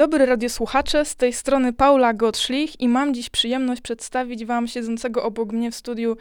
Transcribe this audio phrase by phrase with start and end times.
[0.00, 5.52] Dobry radiosłuchacze, z tej strony Paula Gottschlich i mam dziś przyjemność przedstawić Wam siedzącego obok
[5.52, 6.16] mnie w studiu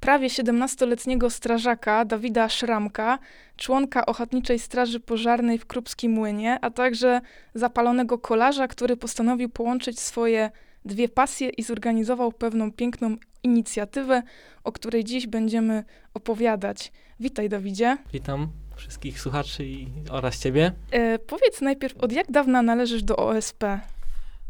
[0.00, 3.18] prawie 17-letniego strażaka Dawida Szramka,
[3.56, 7.20] członka Ochotniczej Straży Pożarnej w Krupskim Młynie, a także
[7.54, 10.50] zapalonego kolarza, który postanowił połączyć swoje
[10.84, 14.22] dwie pasje i zorganizował pewną piękną inicjatywę,
[14.64, 16.92] o której dziś będziemy opowiadać.
[17.20, 17.96] Witaj Dawidzie.
[18.12, 18.48] Witam
[18.80, 20.72] wszystkich słuchaczy i, oraz ciebie.
[20.90, 23.64] E, powiedz najpierw, od jak dawna należysz do OSP?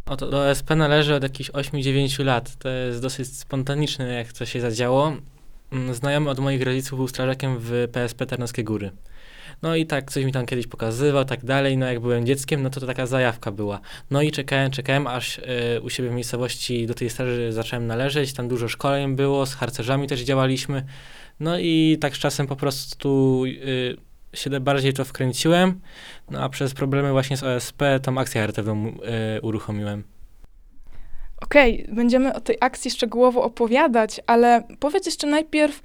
[0.07, 2.57] Oto do OSP należy od jakichś 8-9 lat.
[2.57, 5.13] To jest dosyć spontaniczne, jak to się zadziało.
[5.73, 8.91] Mm, Znajomy od moich rodziców był strażakiem w PSP Tarnowskie Góry.
[9.63, 11.77] No i tak coś mi tam kiedyś pokazywał, tak dalej.
[11.77, 13.81] No jak byłem dzieckiem, no to, to taka zajawka była.
[14.11, 15.43] No i czekałem, czekałem, aż y,
[15.83, 18.33] u siebie w miejscowości do tej straży zacząłem należeć.
[18.33, 20.85] Tam dużo szkoleń było, z harcerzami też działaliśmy.
[21.41, 23.97] No i tak z czasem po prostu y,
[24.35, 25.81] się bardziej to wkręciłem.
[26.31, 28.89] No a przez problemy właśnie z OSP tą akcję charytatywną
[29.37, 30.05] y, uruchomiłem.
[31.41, 35.83] Okej, będziemy o tej akcji szczegółowo opowiadać, ale powiedz jeszcze najpierw,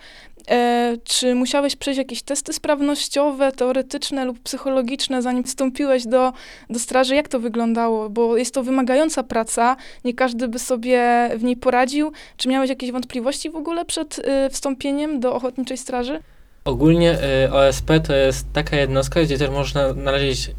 [0.50, 6.33] e, czy musiałeś przejść jakieś testy sprawnościowe, teoretyczne lub psychologiczne, zanim wstąpiłeś do,
[6.69, 7.15] do straży?
[7.15, 8.09] Jak to wyglądało?
[8.09, 9.75] Bo jest to wymagająca praca,
[10.06, 12.12] nie każdy by sobie w niej poradził.
[12.38, 16.19] Czy miałeś jakieś wątpliwości w ogóle przed e, wstąpieniem do Ochotniczej Straży?
[16.65, 20.53] Ogólnie y, OSP to jest taka jednostka, gdzie też można należeć y,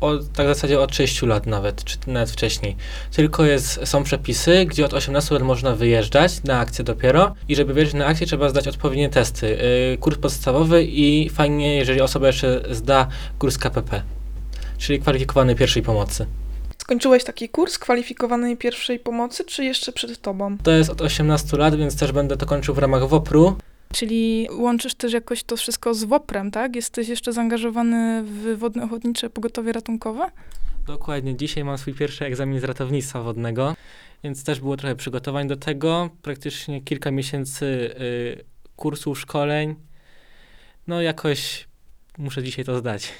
[0.00, 2.76] od, tak w zasadzie od 6 lat nawet, czy nawet wcześniej.
[3.12, 7.74] Tylko jest, są przepisy, gdzie od 18 lat można wyjeżdżać na akcję dopiero i żeby
[7.74, 9.58] wyjeżdżać na akcję trzeba zdać odpowiednie testy.
[9.94, 13.08] Y, kurs podstawowy i fajnie, jeżeli osoba jeszcze zda
[13.38, 14.02] kurs KPP,
[14.78, 16.26] czyli kwalifikowany pierwszej pomocy.
[16.78, 20.58] Skończyłeś taki kurs kwalifikowanej pierwszej pomocy, czy jeszcze przed tobą?
[20.62, 23.56] To jest od 18 lat, więc też będę to kończył w ramach WOPR-u.
[23.92, 26.76] Czyli łączysz też jakoś to wszystko z WOPR-em, tak?
[26.76, 30.30] Jesteś jeszcze zaangażowany w Wodne Ochotnicze Pogotowie Ratunkowe?
[30.86, 33.74] Dokładnie, dzisiaj mam swój pierwszy egzamin z ratownictwa wodnego,
[34.24, 36.10] więc też było trochę przygotowań do tego.
[36.22, 38.44] Praktycznie kilka miesięcy y,
[38.76, 39.74] kursów, szkoleń.
[40.86, 41.68] No jakoś
[42.18, 43.12] muszę dzisiaj to zdać.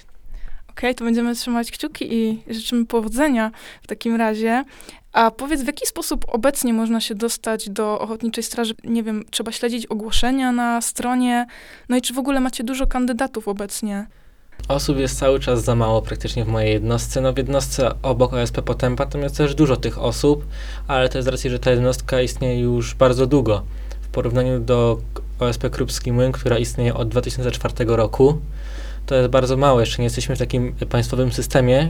[0.79, 3.51] Okej, to będziemy trzymać kciuki i życzymy powodzenia
[3.83, 4.65] w takim razie.
[5.13, 8.75] A powiedz, w jaki sposób obecnie można się dostać do Ochotniczej Straży?
[8.85, 11.47] Nie wiem, trzeba śledzić ogłoszenia na stronie.
[11.89, 14.07] No i czy w ogóle macie dużo kandydatów obecnie?
[14.69, 17.21] Osób jest cały czas za mało praktycznie w mojej jednostce.
[17.21, 20.45] No w jednostce obok OSP Potępa tam jest też dużo tych osób,
[20.89, 23.63] ale to jest z racji, że ta jednostka istnieje już bardzo długo.
[24.01, 24.99] W porównaniu do
[25.41, 28.41] OSP Krupski Młyn, która istnieje od 2004 roku,
[29.09, 29.81] to jest bardzo mało.
[29.81, 31.89] Jeszcze nie jesteśmy w takim państwowym systemie y,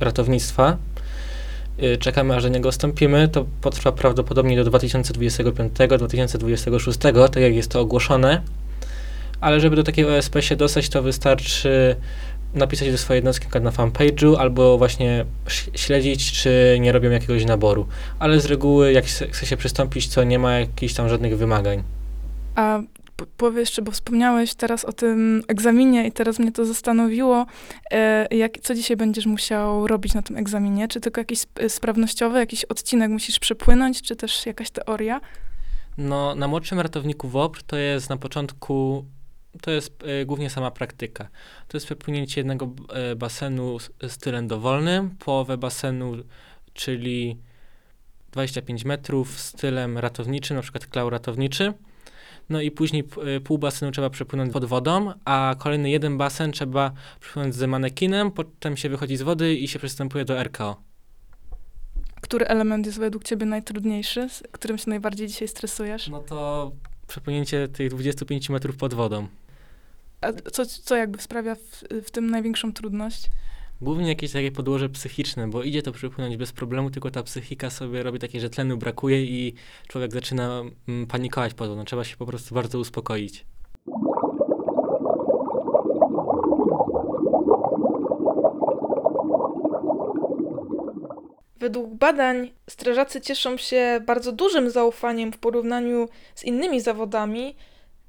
[0.00, 0.76] ratownictwa.
[1.82, 3.28] Y, czekamy, aż do niego wstąpimy.
[3.28, 8.42] To potrwa prawdopodobnie do 2025-2026, tak jak jest to ogłoszone.
[9.40, 11.96] Ale żeby do takiego OSP się dostać, to wystarczy
[12.54, 15.24] napisać do swojej jednostki na fanpage'u albo właśnie
[15.74, 17.86] śledzić, czy nie robią jakiegoś naboru.
[18.18, 21.82] Ale z reguły, jak chce się przystąpić, to nie ma jakichś tam żadnych wymagań.
[22.54, 22.80] A
[23.16, 27.46] p- powiedz jeszcze, bo wspomniałeś teraz o tym egzaminie i teraz mnie to zastanowiło,
[27.90, 30.88] e, jak, co dzisiaj będziesz musiał robić na tym egzaminie?
[30.88, 35.20] Czy tylko jakiś sp- sprawnościowy, jakiś odcinek musisz przepłynąć, czy też jakaś teoria?
[35.98, 39.04] No, na młodszym ratowniku WOPR to jest na początku,
[39.62, 41.28] to jest e, głównie sama praktyka.
[41.68, 46.12] To jest przepłynięcie jednego e, basenu z, stylem dowolnym, połowę basenu,
[46.72, 47.38] czyli
[48.32, 51.72] 25 metrów stylem ratowniczym, na przykład klał ratowniczy.
[52.48, 53.04] No i później
[53.36, 58.30] e, pół basenu trzeba przepłynąć pod wodą, a kolejny jeden basen trzeba przepłynąć z manekinem,
[58.30, 60.76] potem się wychodzi z wody i się przystępuje do RKO.
[62.20, 66.08] Który element jest według ciebie najtrudniejszy, z którym się najbardziej dzisiaj stresujesz?
[66.08, 66.72] No to
[67.06, 69.26] przepłynięcie tych 25 metrów pod wodą.
[70.20, 73.30] A co, co jakby sprawia w, w tym największą trudność?
[73.80, 78.02] Głównie jakieś takie podłoże psychiczne, bo idzie to przepłynąć bez problemu, tylko ta psychika sobie
[78.02, 79.54] robi takie, że tlenu brakuje i
[79.88, 81.84] człowiek zaczyna mm, panikować pod wodą.
[81.84, 83.46] Trzeba się po prostu bardzo uspokoić.
[91.60, 97.56] Według badań strażacy cieszą się bardzo dużym zaufaniem w porównaniu z innymi zawodami.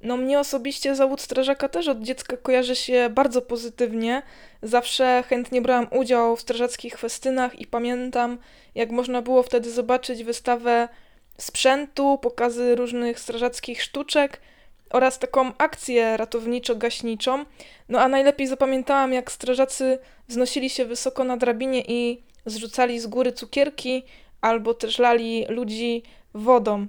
[0.02, 4.22] No mnie osobiście zawód strażaka też od dziecka kojarzy się bardzo pozytywnie.
[4.62, 8.38] Zawsze chętnie brałam udział w strażackich festynach i pamiętam,
[8.76, 10.90] jak można było wtedy zobaczyć wystawę
[11.38, 14.42] sprzętu, pokazy różnych strażackich sztuczek
[14.90, 17.46] oraz taką akcję ratowniczo-gaśniczą.
[17.90, 23.32] No a najlepiej zapamiętałam, jak strażacy wznosili się wysoko na drabinie i zrzucali z góry
[23.32, 24.04] cukierki
[24.42, 26.04] albo też lali ludzi
[26.34, 26.88] wodą.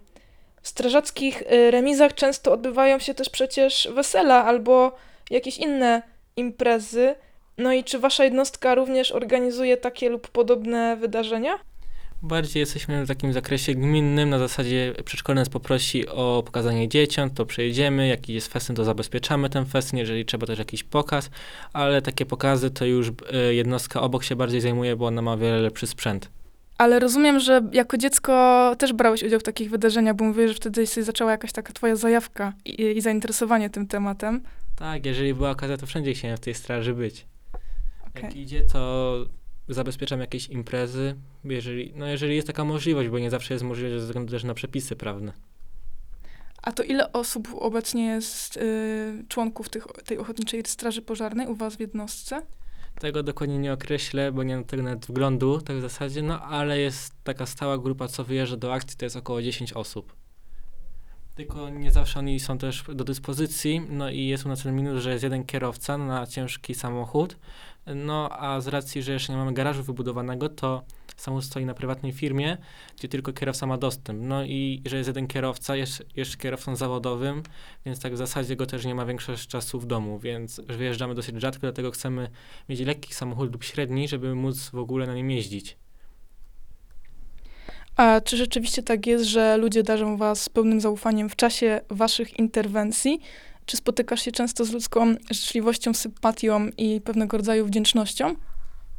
[0.68, 4.96] Strażackich y, remizach często odbywają się też przecież wesela albo
[5.30, 6.02] jakieś inne
[6.36, 7.14] imprezy.
[7.58, 11.58] No i czy wasza jednostka również organizuje takie lub podobne wydarzenia?
[12.22, 17.46] Bardziej jesteśmy w takim zakresie gminnym, na zasadzie przedszkolny nas poprosi o pokazanie dzieciom, to
[17.46, 21.30] przejedziemy, jaki jest festyn, to zabezpieczamy ten festyn, jeżeli trzeba też jakiś pokaz,
[21.72, 25.58] ale takie pokazy to już y, jednostka obok się bardziej zajmuje, bo ona ma wiele
[25.58, 26.37] lepszy sprzęt.
[26.78, 30.86] Ale rozumiem, że jako dziecko też brałeś udział w takich wydarzeniach, bo mówię, że wtedy
[30.86, 34.42] się zaczęła jakaś taka twoja zajawka i, i zainteresowanie tym tematem.
[34.76, 37.26] Tak, jeżeli była okazja, to wszędzie chciałem w tej straży być.
[38.14, 38.40] Jak Okej.
[38.40, 39.14] idzie, to
[39.68, 44.06] zabezpieczam jakieś imprezy, jeżeli, no jeżeli jest taka możliwość, bo nie zawsze jest możliwość ze
[44.06, 45.32] względu też na przepisy prawne.
[46.62, 51.76] A to ile osób obecnie jest y, członków tych, tej Ochotniczej Straży Pożarnej u was
[51.76, 52.42] w jednostce?
[53.00, 56.78] Tego dokładnie nie określę, bo nie mam tego nawet wglądu, tak w zasadzie, no ale
[56.78, 60.16] jest taka stała grupa, co wyjeżdża do akcji, to jest około 10 osób.
[61.34, 65.02] Tylko nie zawsze oni są też do dyspozycji, no i jest u nas ten minus,
[65.02, 67.36] że jest jeden kierowca na ciężki samochód,
[67.86, 70.82] no a z racji, że jeszcze nie mamy garażu wybudowanego, to
[71.18, 72.56] samochód stoi na prywatnej firmie,
[72.98, 74.20] gdzie tylko kierowca ma dostęp.
[74.22, 77.42] No i że jest jeden kierowca, jest jeszcze kierowcą zawodowym,
[77.86, 81.40] więc tak w zasadzie go też nie ma większość czasu w domu, więc wyjeżdżamy dosyć
[81.40, 82.30] rzadko, dlatego chcemy
[82.68, 85.76] mieć lekki samochód lub średni, żeby móc w ogóle na nim jeździć.
[87.96, 93.20] A czy rzeczywiście tak jest, że ludzie darzą was pełnym zaufaniem w czasie waszych interwencji?
[93.66, 98.34] Czy spotykasz się często z ludzką życzliwością, sympatią i pewnego rodzaju wdzięcznością?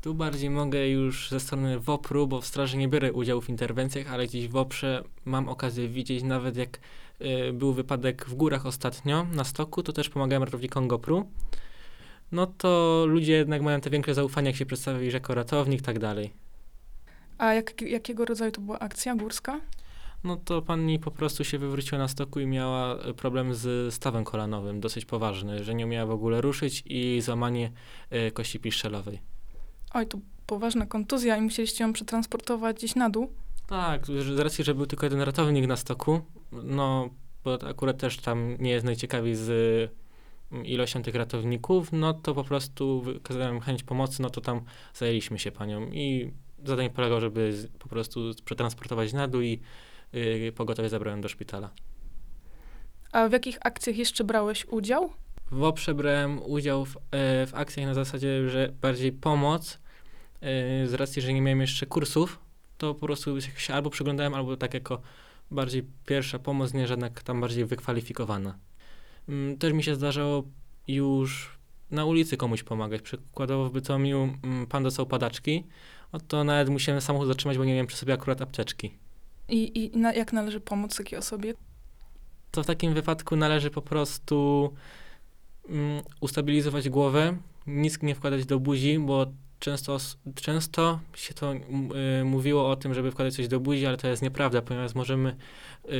[0.01, 4.13] Tu bardziej mogę już ze strony WOPR-u, bo w straży nie biorę udziału w interwencjach,
[4.13, 6.79] ale gdzieś w WOPR-ze mam okazję widzieć, nawet jak
[7.21, 11.31] y, był wypadek w górach ostatnio na stoku, to też pomagałem ratownikom GoPru.
[12.31, 16.33] No to ludzie jednak mają te większe zaufanie, jak się przedstawisz jako ratownik, tak dalej.
[17.37, 19.61] A jak, jakiego rodzaju to była akcja górska?
[20.23, 24.23] No to pani po prostu się wywróciła na stoku i miała y, problem z stawem
[24.23, 27.71] kolanowym, dosyć poważny, że nie umiała w ogóle ruszyć i złamanie
[28.27, 29.28] y, kości piszczelowej.
[29.93, 33.33] Oj, to poważna kontuzja i musieliście ją przetransportować gdzieś na dół.
[33.67, 37.09] Tak, z racji, że był tylko jeden ratownik na stoku, no
[37.43, 39.49] bo akurat też tam nie jest najciekawiej z
[40.51, 44.61] mm, ilością tych ratowników, no to po prostu wykazałem chęć pomocy, no to tam
[44.93, 46.31] zajęliśmy się panią i
[46.65, 49.59] zadanie polegało, żeby z, po prostu przetransportować na dół i
[50.13, 51.69] yy, pogotowie zabrałem do szpitala.
[53.11, 55.09] A w jakich akcjach jeszcze brałeś udział?
[55.51, 59.79] W WOPRze brałem udział w, e, w akcjach na zasadzie, że bardziej pomoc,
[60.41, 62.39] e, z racji, że nie miałem jeszcze kursów,
[62.77, 65.01] to po prostu się albo przyglądałem, albo tak jako
[65.51, 68.57] bardziej pierwsza pomoc, nie żadna tam bardziej wykwalifikowana.
[69.29, 70.43] Mm, Też mi się zdarzało
[70.87, 71.59] już
[71.91, 73.01] na ulicy komuś pomagać.
[73.01, 75.63] Przykładowo w Bytomiu mm, pan dostał padaczki,
[76.13, 78.97] no to nawet musiałem samochód zatrzymać, bo nie miałem przy sobie akurat apteczki.
[79.49, 81.53] I, i na, jak należy pomóc takiej osobie?
[82.51, 84.69] to w takim wypadku należy po prostu
[85.69, 89.25] mm, ustabilizować głowę, nic nie wkładać do buzi, bo
[89.59, 89.97] często,
[90.35, 94.21] często się to y, mówiło o tym, żeby wkładać coś do buzi, ale to jest
[94.21, 95.35] nieprawda, ponieważ możemy y,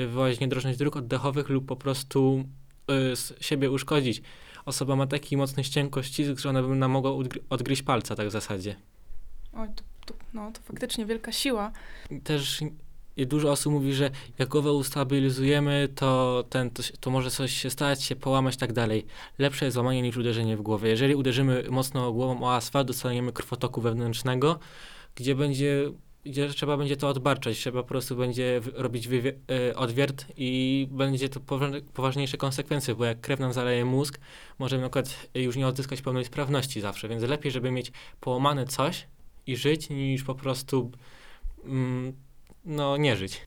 [0.07, 2.45] wywołać niedrożność dróg oddechowych lub po prostu
[3.39, 4.21] y, siebie uszkodzić.
[4.65, 8.31] Osoba ma taki mocny ścięgkościsk, że ona by nam mogła odgry- odgryźć palca, tak w
[8.31, 8.75] zasadzie.
[9.53, 11.71] Oj, to, to, no, to faktycznie wielka siła.
[12.23, 12.61] też
[13.19, 17.69] i dużo osób mówi, że jak głowę ustabilizujemy, to, ten, to, to może coś się
[17.69, 19.05] stać, się połamać tak dalej.
[19.38, 20.89] Lepsze jest złamanie niż uderzenie w głowę.
[20.89, 24.59] Jeżeli uderzymy mocno głową o asfalt, dostaniemy krwotoku wewnętrznego,
[25.15, 25.91] gdzie będzie
[26.25, 31.39] gdzie trzeba będzie to odbarczać, trzeba po prostu będzie robić e, odwiert i będzie to
[31.39, 34.19] powa- poważniejsze konsekwencje, bo jak krew nam zaleje mózg,
[34.59, 39.07] możemy na przykład już nie odzyskać pełnej sprawności zawsze, więc lepiej, żeby mieć połamane coś
[39.47, 40.91] i żyć, niż po prostu
[41.65, 42.13] mm,
[42.69, 43.41] no nie żyć.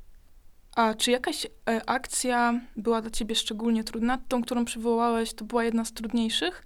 [0.77, 4.19] A czy jakaś e, akcja była dla ciebie szczególnie trudna?
[4.29, 6.63] Tą, którą przywołałeś, to była jedna z trudniejszych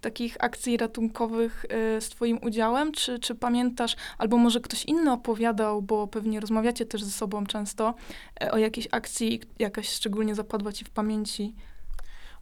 [0.00, 2.92] takich akcji ratunkowych e, z twoim udziałem?
[2.92, 7.94] Czy, czy pamiętasz, albo może ktoś inny opowiadał, bo pewnie rozmawiacie też ze sobą często,
[8.42, 11.54] e, o jakiejś akcji, jakaś szczególnie zapadła ci w pamięci?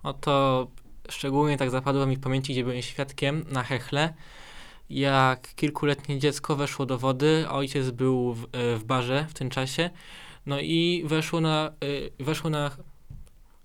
[0.03, 0.67] Oto
[1.11, 4.15] szczególnie tak zapadło mi w pamięci, gdzie byłem świadkiem na Hechle,
[4.91, 9.51] jak kilkuletnie dziecko weszło do wody, a ojciec był w, e, w barze w tym
[9.51, 9.91] czasie,
[10.47, 12.71] no i weszło na, y, weszło na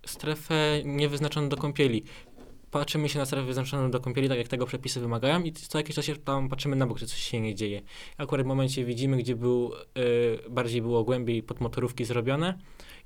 [0.06, 2.03] strefę niewyznaczoną do kąpieli.
[2.72, 5.96] Patrzymy się na strefę wyznaczoną do kąpieli, tak jak tego przepisy wymagają i co jakiś
[5.96, 7.82] czas tam patrzymy na bok, czy coś się nie dzieje.
[8.18, 12.58] Akurat w momencie widzimy, gdzie był, y, bardziej było głębiej pod motorówki zrobione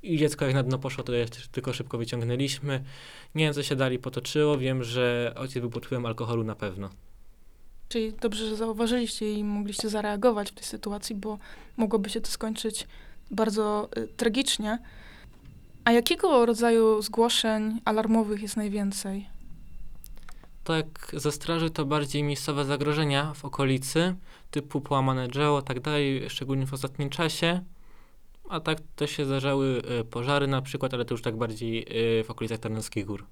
[0.03, 2.83] i dziecko jak na dno poszło, to je tylko szybko wyciągnęliśmy.
[3.35, 6.89] Nie wiem, co się dalej potoczyło, wiem, że ojciec był pod wpływem alkoholu na pewno.
[7.89, 11.37] Czyli dobrze, że zauważyliście i mogliście zareagować w tej sytuacji, bo
[11.77, 12.87] mogłoby się to skończyć
[13.31, 14.79] bardzo y, tragicznie.
[15.83, 19.29] A jakiego rodzaju zgłoszeń alarmowych jest najwięcej?
[20.63, 24.15] Tak, ze straży to bardziej miejscowe zagrożenia w okolicy,
[24.51, 27.61] typu połamane drzewo, tak dalej, szczególnie w ostatnim czasie.
[28.49, 31.85] A tak też się zdarzały y, pożary na przykład, ale to już tak bardziej
[32.19, 33.25] y, w okolicach Tarnowskich Gór.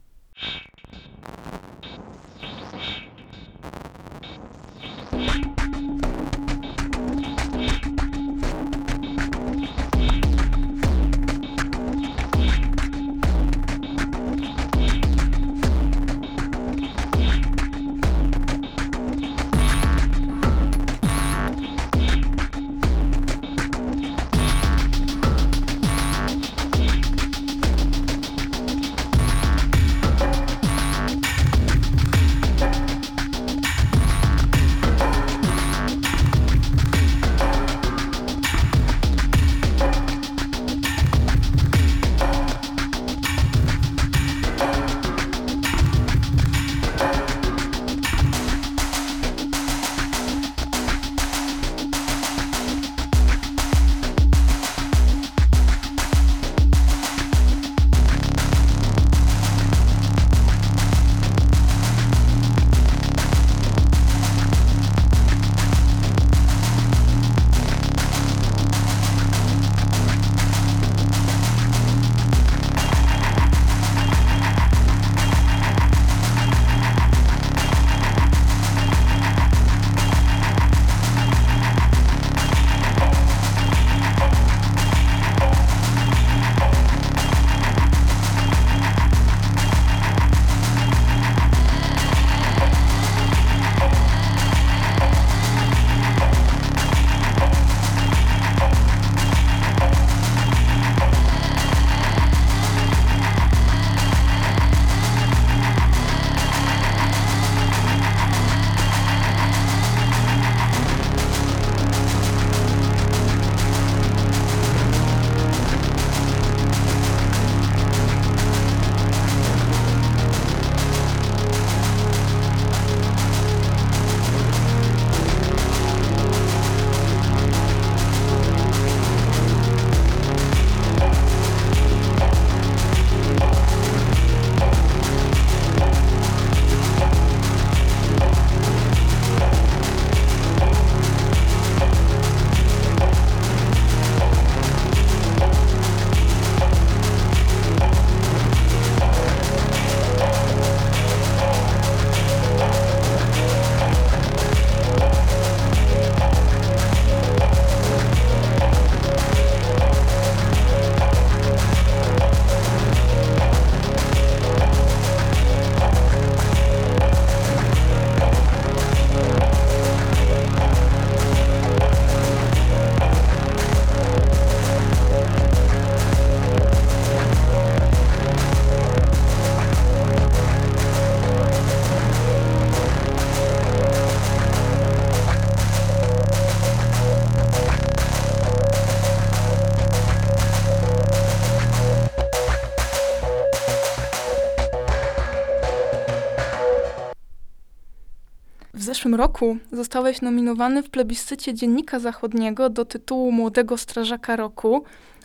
[199.05, 204.83] Zeszłym roku zostałeś nominowany w plebiscycie Dziennika Zachodniego do tytułu Młodego Strażaka Roku.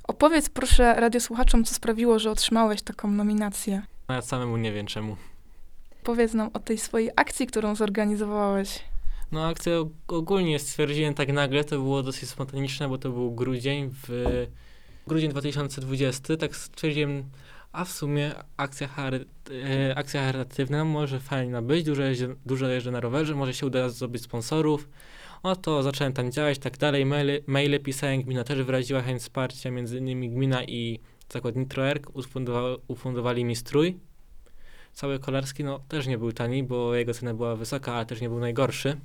[0.09, 3.83] Opowiedz proszę radiosłuchaczom, co sprawiło, że otrzymałeś taką nominację.
[4.09, 5.17] Nawet samemu nie wiem czemu.
[6.05, 8.79] Powiedz nam o tej swojej akcji, którą zorganizowałeś.
[9.33, 13.91] No akcję og- ogólnie stwierdziłem tak nagle, to było dosyć spontaniczne, bo to był grudzień,
[14.09, 14.27] w
[15.07, 17.25] grudzień 2020, tak stwierdziłem,
[17.73, 19.25] a w sumie akcja, chary,
[19.89, 23.89] e, akcja charytatywna może fajna być, dużo jeżdżę, dużo jeżdżę na rowerze, może się uda
[23.89, 24.89] zdobyć sponsorów.
[25.45, 29.71] No to zacząłem tam działać, tak dalej, maile, maile pisałem, gmina też wyraziła chęć wsparcia,
[29.71, 31.01] między innymi gmina i
[31.33, 33.99] zakład Nitroerk ufundowa- ufundowali mi strój.
[34.93, 38.29] Cały kolarski, no też nie był tani, bo jego cena była wysoka, ale też nie
[38.29, 38.97] był najgorszy.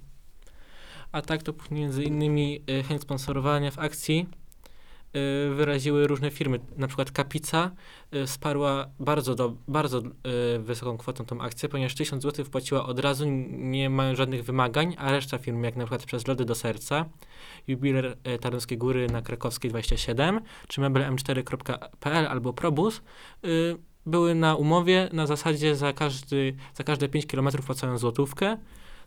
[1.11, 4.27] A tak to między innymi y, chęć sponsorowania w akcji
[5.55, 7.71] wyraziły różne firmy, na przykład Kapica
[8.15, 12.99] y, wsparła bardzo, do, bardzo y, wysoką kwotą tą akcję, ponieważ 1000 zł wpłaciła od
[12.99, 17.05] razu, nie mają żadnych wymagań, a reszta firm, jak na przykład przez Lody do Serca,
[17.67, 23.01] Jubiler y, Tarnowskiej Góry na Krakowskiej 27, czy mebelm4.pl albo Probus,
[23.45, 28.57] y, były na umowie na zasadzie za, każdy, za każde 5 km płacają złotówkę.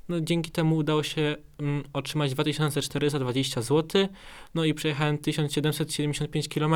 [0.08, 4.08] No, dzięki temu udało się mm, otrzymać 2420 zł,
[4.54, 6.74] no i przejechałem 1775 km.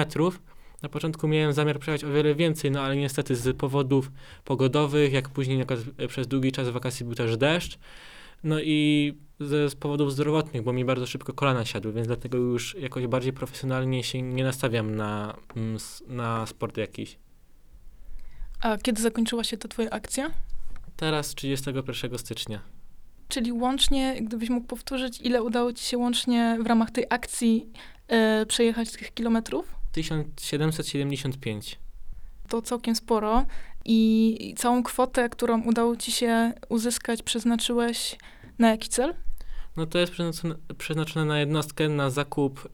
[0.83, 4.11] Na początku miałem zamiar przejechać o wiele więcej, no ale niestety z powodów
[4.45, 5.64] pogodowych, jak później
[5.99, 7.79] e, przez długi czas wakacji był też deszcz,
[8.45, 12.75] no i ze z powodów zdrowotnych, bo mi bardzo szybko kolana siadły, więc dlatego już
[12.75, 15.77] jakoś bardziej profesjonalnie się nie nastawiam na, mm,
[16.09, 17.18] na sport jakiś.
[18.61, 20.31] A kiedy zakończyła się ta twoja akcja?
[20.97, 22.82] Teraz 31 stycznia.
[23.33, 27.66] Czyli łącznie, gdybyś mógł powtórzyć, ile udało ci się łącznie w ramach tej akcji
[28.09, 29.75] e, przejechać tych kilometrów?
[29.92, 31.79] 1775.
[32.49, 33.45] To całkiem sporo.
[33.85, 38.18] I i całą kwotę, którą udało ci się uzyskać, przeznaczyłeś
[38.59, 39.14] na jaki cel?
[39.77, 42.68] No to jest przeznaczone, przeznaczone na jednostkę, na zakup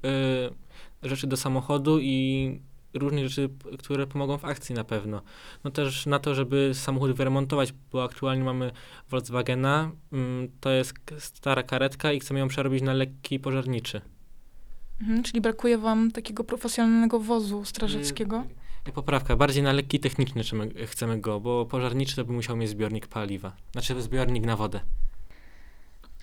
[1.03, 2.61] y, rzeczy do samochodu i
[2.94, 3.48] różnych rzeczy,
[3.79, 5.22] które pomogą w akcji na pewno.
[5.64, 8.70] No też na to, żeby samochód wyremontować, bo aktualnie mamy
[9.11, 14.01] Volkswagena, ym, to jest stara karetka i chcemy ją przerobić na lekki pożarniczy.
[15.01, 18.44] Mhm, czyli brakuje wam takiego profesjonalnego wozu strażackiego?
[18.88, 20.42] Y, Poprawka, bardziej na lekki techniczny
[20.87, 23.53] chcemy go, bo pożarniczy to by musiał mieć zbiornik paliwa.
[23.72, 24.81] Znaczy zbiornik na wodę.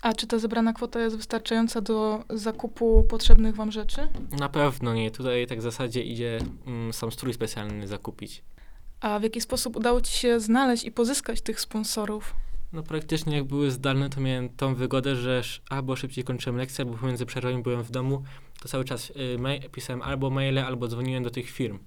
[0.05, 4.07] A czy ta zebrana kwota jest wystarczająca do zakupu potrzebnych wam rzeczy?
[4.39, 5.11] Na pewno nie.
[5.11, 8.43] Tutaj tak w zasadzie idzie mm, sam strój specjalny zakupić.
[8.99, 12.35] A w jaki sposób udało ci się znaleźć i pozyskać tych sponsorów?
[12.73, 16.85] No praktycznie jak były zdalne, to miałem tą wygodę, że sz- albo szybciej kończyłem lekcję,
[16.85, 18.23] albo pomiędzy przerwami byłem w domu,
[18.61, 21.79] to cały czas y, ma- pisałem albo maile, albo dzwoniłem do tych firm.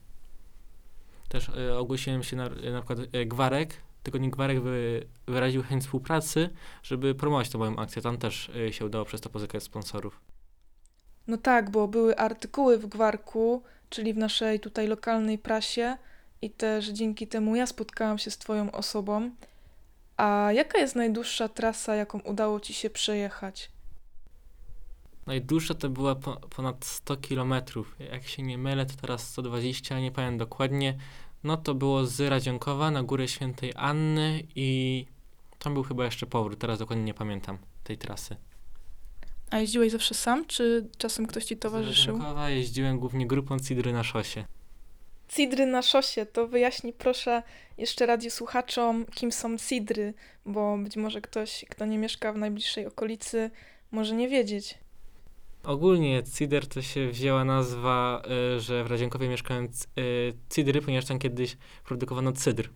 [1.29, 6.51] Też y, ogłosiłem się na, na przykład y, Gwarek, tygodnik Gwarek wy, wyraził chęć współpracy,
[6.83, 8.03] żeby promować tę moją akcję.
[8.03, 10.21] Tam też y, się udało przez to pozyskać sponsorów.
[11.27, 15.97] No tak, bo były artykuły w Gwarku, czyli w naszej tutaj lokalnej prasie
[16.43, 19.31] i też dzięki temu ja spotkałam się z twoją osobą.
[20.17, 23.71] A jaka jest najdłuższa trasa, jaką udało ci się przejechać?
[25.27, 27.97] Najdłuższa to była po, ponad 100 kilometrów.
[28.13, 30.99] Jak się nie mylę, to teraz 120, nie pamiętam dokładnie.
[31.45, 35.07] No to było z Radzionkowa na Górę Świętej Anny i
[35.59, 38.37] tam był chyba jeszcze powrót, teraz dokładnie nie pamiętam tej trasy.
[39.51, 42.15] A jeździłeś zawsze sam, czy czasem ktoś ci Z towarzyszył?
[42.15, 44.45] Radzionkowa jeździłem głównie grupą Cidry na szosie.
[45.29, 47.43] Cidry na szosie, to wyjaśnij proszę
[47.79, 50.15] jeszcze radiosłuchaczom, kim są cidry,
[50.47, 53.51] bo być może ktoś, kto nie mieszka w najbliższej okolicy,
[53.91, 54.79] może nie wiedzieć.
[55.65, 58.23] Ogólnie Cider to się wzięła nazwa,
[58.57, 62.69] y, że w Radzionkowie mieszkają c- y, Cidry, ponieważ tam kiedyś produkowano cydr.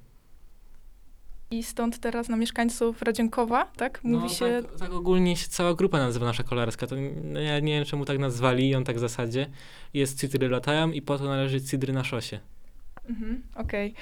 [1.51, 4.05] I stąd teraz na mieszkańców Radzionkowa, tak?
[4.05, 4.63] Mówi no, się...
[4.69, 6.87] tak, tak ogólnie się cała grupa nazywa nasza kolarska.
[6.87, 9.51] To n- ja nie wiem, czemu tak nazwali ją tak w zasadzie.
[9.95, 12.41] Jest Cidry latają i po to należy Cidry na szosie.
[13.09, 13.95] Mhm, Okej.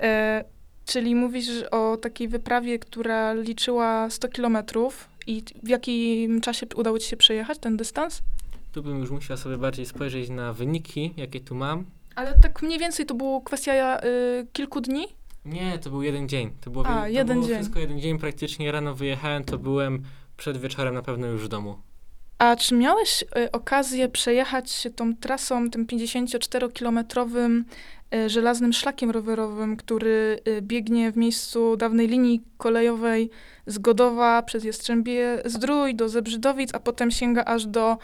[0.00, 0.44] E,
[0.88, 7.08] Czyli mówisz o takiej wyprawie, która liczyła 100 kilometrów i w jakim czasie udało ci
[7.08, 8.22] się przejechać ten dystans?
[8.72, 11.84] Tu bym już musiał sobie bardziej spojrzeć na wyniki, jakie tu mam.
[12.14, 15.06] Ale tak mniej więcej to było kwestia y, kilku dni?
[15.44, 16.50] Nie, to był jeden dzień.
[16.60, 17.56] To było, A, to jeden było dzień.
[17.56, 18.18] wszystko jeden dzień.
[18.18, 20.02] Praktycznie rano wyjechałem, to byłem
[20.36, 21.76] przed wieczorem na pewno już w domu.
[22.38, 27.62] A czy miałeś y, okazję przejechać się tą trasą, tym 54-kilometrowym
[28.14, 33.30] y, żelaznym szlakiem rowerowym, który y, biegnie w miejscu dawnej linii kolejowej
[33.66, 37.96] z Godowa przez Jastrzębie Zdrój do Zebrzydowic, a potem sięga aż do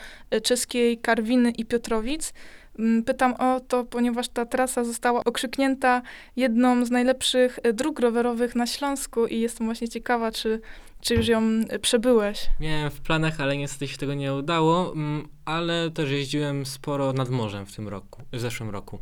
[0.42, 2.32] czeskiej Karwiny i Piotrowic?
[2.78, 6.02] Mm, Pytam o to, ponieważ ta trasa została okrzyknięta
[6.36, 10.60] jedną z najlepszych dróg rowerowych na Śląsku i jestem właśnie ciekawa, czy,
[11.04, 12.46] czy już ją y, przebyłeś.
[12.60, 17.28] Miałem w planach, ale niestety się tego nie udało, mm, ale też jeździłem sporo nad
[17.28, 18.98] morzem w tym roku, w zeszłym roku.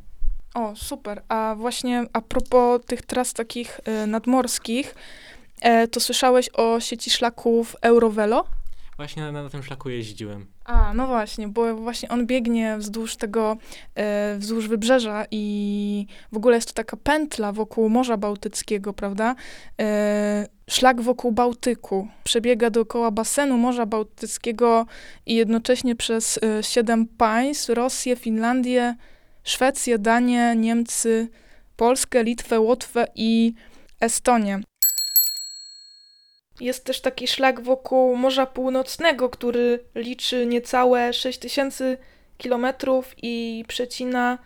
[0.54, 1.22] O, super.
[1.28, 4.94] A właśnie a propos tych tras takich y, nadmorskich,
[5.60, 8.44] e, to słyszałeś o sieci szlaków Eurovelo?
[8.96, 10.46] Właśnie na, na tym szlaku jeździłem.
[10.64, 13.56] A, no właśnie, bo właśnie on biegnie wzdłuż tego,
[13.94, 19.34] e, wzdłuż wybrzeża i w ogóle jest to taka pętla wokół Morza Bałtyckiego, prawda?
[19.80, 22.08] E, szlak wokół Bałtyku.
[22.24, 24.86] Przebiega dookoła basenu Morza Bałtyckiego
[25.26, 28.94] i jednocześnie przez e, siedem państw, Rosję, Finlandię,
[29.44, 31.28] Szwecję, Danię, Niemcy,
[31.76, 33.54] Polskę, Litwę, Łotwę i
[34.00, 34.60] Estonię.
[36.62, 41.96] Jest też taki szlak wokół Morza Północnego, który liczy niecałe 6000
[42.38, 44.38] kilometrów i przecina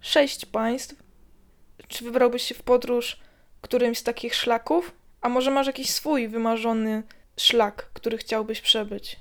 [0.00, 1.02] sześć państw.
[1.88, 3.20] Czy wybrałbyś się w podróż
[3.60, 4.92] którymś z takich szlaków?
[5.20, 7.02] A może masz jakiś swój wymarzony
[7.36, 9.16] szlak, który chciałbyś przebyć?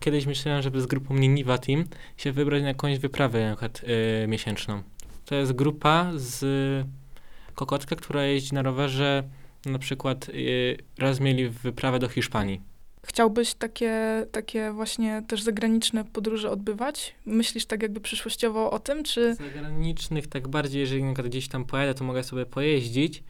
[0.00, 1.84] Kiedyś myślałem, żeby z grupą Niniva Team
[2.16, 3.80] się wybrać na jakąś wyprawę na przykład,
[4.24, 4.82] y, miesięczną.
[5.24, 6.44] To jest grupa z
[7.54, 9.22] Kokotka, która jeździ na rowerze
[9.68, 12.60] na przykład y, raz mieli wyprawę do Hiszpanii.
[13.08, 17.14] Chciałbyś takie, takie właśnie też zagraniczne podróże odbywać?
[17.26, 19.34] Myślisz tak jakby przyszłościowo o tym, czy...
[19.34, 23.22] Zagranicznych tak bardziej, jeżeli na przykład gdzieś tam pojadę, to mogę sobie pojeździć,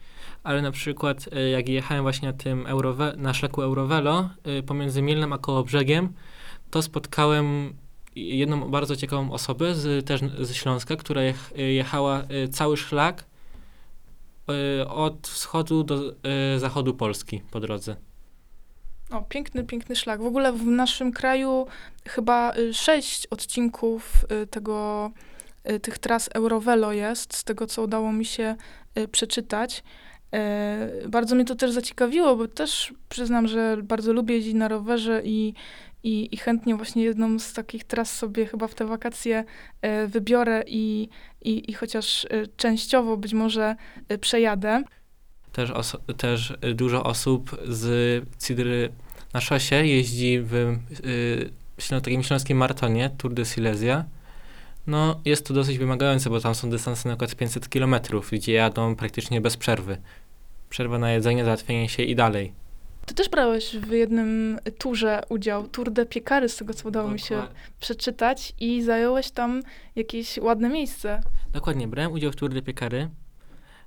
[0.43, 5.01] ale na przykład e, jak jechałem właśnie na tym Eurowe- na szlaku Eurovelo e, pomiędzy
[5.01, 6.13] Mielnem a Kołobrzegiem,
[6.71, 7.73] to spotkałem
[8.15, 13.28] jedną bardzo ciekawą osobę z, też ze Śląska, która jech, jechała cały szlak
[14.89, 16.13] od wschodu do
[16.55, 17.95] e, zachodu Polski po drodze.
[19.11, 20.21] O, piękny, piękny szlak.
[20.21, 21.67] W ogóle w naszym kraju
[22.07, 25.11] chyba y, sześć odcinków y, tego,
[25.71, 28.55] y, tych tras Eurovelo jest, z tego co udało mi się
[29.11, 29.83] przeczytać.
[30.33, 35.21] E, Bardzo mnie to też zaciekawiło, bo też przyznam, że bardzo lubię jeździć na rowerze
[35.25, 35.53] i,
[36.03, 39.43] i, i chętnie właśnie jedną z takich tras sobie chyba w te wakacje
[39.81, 41.09] e, wybiorę i,
[41.41, 43.75] i, i chociaż e, częściowo być może
[44.09, 44.83] e, przejadę.
[45.51, 45.71] Też,
[46.17, 48.89] też dużo osób z Cidry
[49.33, 50.53] na szosie jeździ w
[51.89, 54.05] y, takim śląskim maratonie Tour de Silesia.
[54.87, 57.95] No, jest to dosyć wymagające, bo tam są dystanse na przykład 500 km,
[58.31, 59.97] gdzie jadą praktycznie bez przerwy.
[60.69, 62.53] Przerwa na jedzenie, załatwienie się i dalej.
[63.09, 67.19] Ty też brałeś w jednym turze udział, Tour de Piekary, z tego co udało mi
[67.19, 67.43] się
[67.79, 69.61] przeczytać i zająłeś tam
[69.95, 71.21] jakieś ładne miejsce.
[71.53, 73.09] Dokładnie, brałem udział w Tour de Piekary.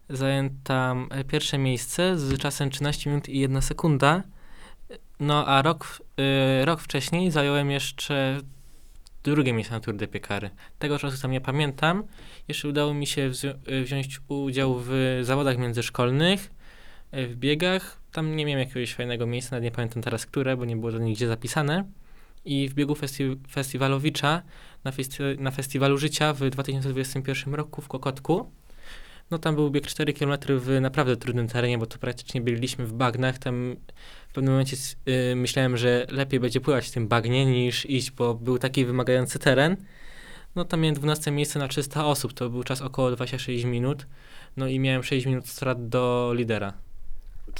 [0.08, 4.22] Zająłem tam e, pierwsze miejsce z czasem 13 minut i 1 sekunda.
[5.20, 6.02] No a rok,
[6.60, 8.40] y, rok wcześniej zająłem jeszcze
[9.24, 10.50] drugie miejsce na Tour de Piekary.
[10.78, 12.04] Tego czasu tam nie pamiętam.
[12.48, 16.50] Jeszcze udało mi się wzi- y, wziąć udział w zawodach międzyszkolnych,
[17.12, 18.00] w biegach.
[18.12, 20.98] Tam nie miałem jakiegoś fajnego miejsca, nawet nie pamiętam teraz które, bo nie było to
[20.98, 21.84] nigdzie zapisane.
[22.44, 24.42] I w biegu festi- festiwalowicza
[24.84, 28.50] na, festi- na Festiwalu Życia w 2021 roku w Kokotku.
[29.30, 32.92] No tam był bieg 4 km w naprawdę trudnym terenie, bo to praktycznie byliśmy w
[32.92, 33.38] bagnach.
[33.38, 33.76] Tam
[34.28, 34.96] w pewnym momencie s-
[35.32, 39.38] y, myślałem, że lepiej będzie pływać w tym bagnie niż iść, bo był taki wymagający
[39.38, 39.76] teren.
[40.54, 44.06] No tam miałem 12 miejsce na 300 osób, to był czas około 26 minut.
[44.56, 46.72] No i miałem 6 minut strat do lidera.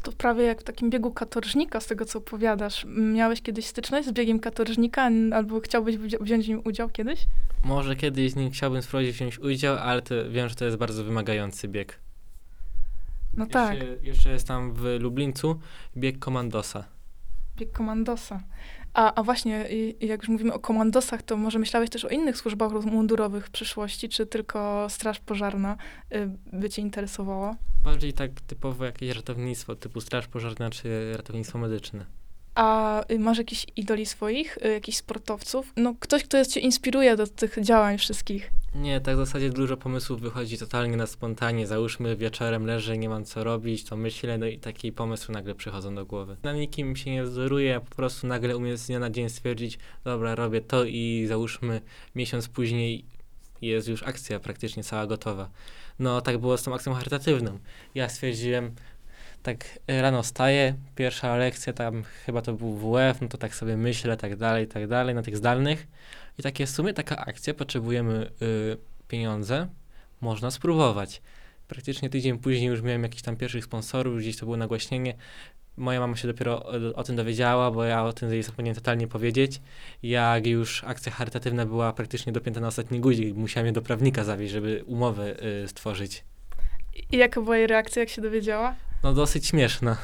[0.03, 2.87] To prawie jak w takim biegu katorżnika, z tego co opowiadasz.
[2.89, 7.27] Miałeś kiedyś styczność z biegiem katorżnika, albo chciałbyś wzi- wziąć w nim udział kiedyś?
[7.65, 11.05] Może kiedyś z nim chciałbym spróbować wziąć udział, ale to, wiem, że to jest bardzo
[11.05, 11.99] wymagający bieg.
[13.37, 15.61] No tak, Jeszcze, jeszcze jest tam w Lublińcu
[15.97, 16.85] bieg komandosa.
[17.57, 18.41] bieg komandosa.
[18.95, 22.09] A, a właśnie, i- i jak już mówimy o komandosach, to może myślałeś też o
[22.09, 25.77] innych służbach mundurowych w przyszłości, czy tylko Straż Pożarna
[26.15, 27.57] y, by cię interesowała?
[27.85, 32.05] Bardziej tak typowo jakieś ratownictwo, typu straż pożarna czy ratownictwo medyczne.
[32.55, 35.73] A y, masz jakichś idoli swoich, y, jakichś sportowców?
[35.77, 38.51] No ktoś, kto cię inspiruje do tych działań wszystkich.
[38.75, 41.67] Nie, tak w zasadzie dużo pomysłów wychodzi totalnie na spontanie.
[41.67, 45.95] Załóżmy wieczorem leżę, nie mam co robić, to myślę, no i takie pomysły nagle przychodzą
[45.95, 46.37] do głowy.
[46.43, 49.79] Na nikim się nie wzoruję, a po prostu nagle umiem z dnia na dzień stwierdzić,
[50.05, 51.81] dobra, robię to i załóżmy
[52.15, 53.05] miesiąc później
[53.63, 55.51] jest już akcja praktycznie cała gotowa.
[55.99, 57.59] No tak było z tą akcją charytatywną.
[57.95, 58.75] Ja stwierdziłem,
[59.43, 64.17] tak rano wstaję, pierwsza lekcja tam chyba to był WF, no to tak sobie myślę,
[64.17, 65.87] tak dalej, tak dalej, na tych zdalnych.
[66.39, 68.77] I takie w sumie taka akcja, potrzebujemy y,
[69.09, 69.69] pieniądze,
[70.21, 71.23] można spróbować.
[71.69, 75.15] Praktycznie tydzień później już miałem jakichś tam pierwszych sponsorów, gdzieś to było nagłaśnienie.
[75.77, 79.09] Moja mama się dopiero o, o tym dowiedziała, bo ja o tym jej zapomniałem totalnie
[79.09, 79.61] powiedzieć.
[80.03, 84.53] Jak już akcja charytatywna była praktycznie dopięta na ostatni guzik, musiałem je do prawnika zawieźć,
[84.53, 86.25] żeby umowę y, stworzyć.
[87.13, 88.75] I jaka była jej reakcja, jak się dowiedziała?
[89.03, 89.97] No dosyć śmieszna.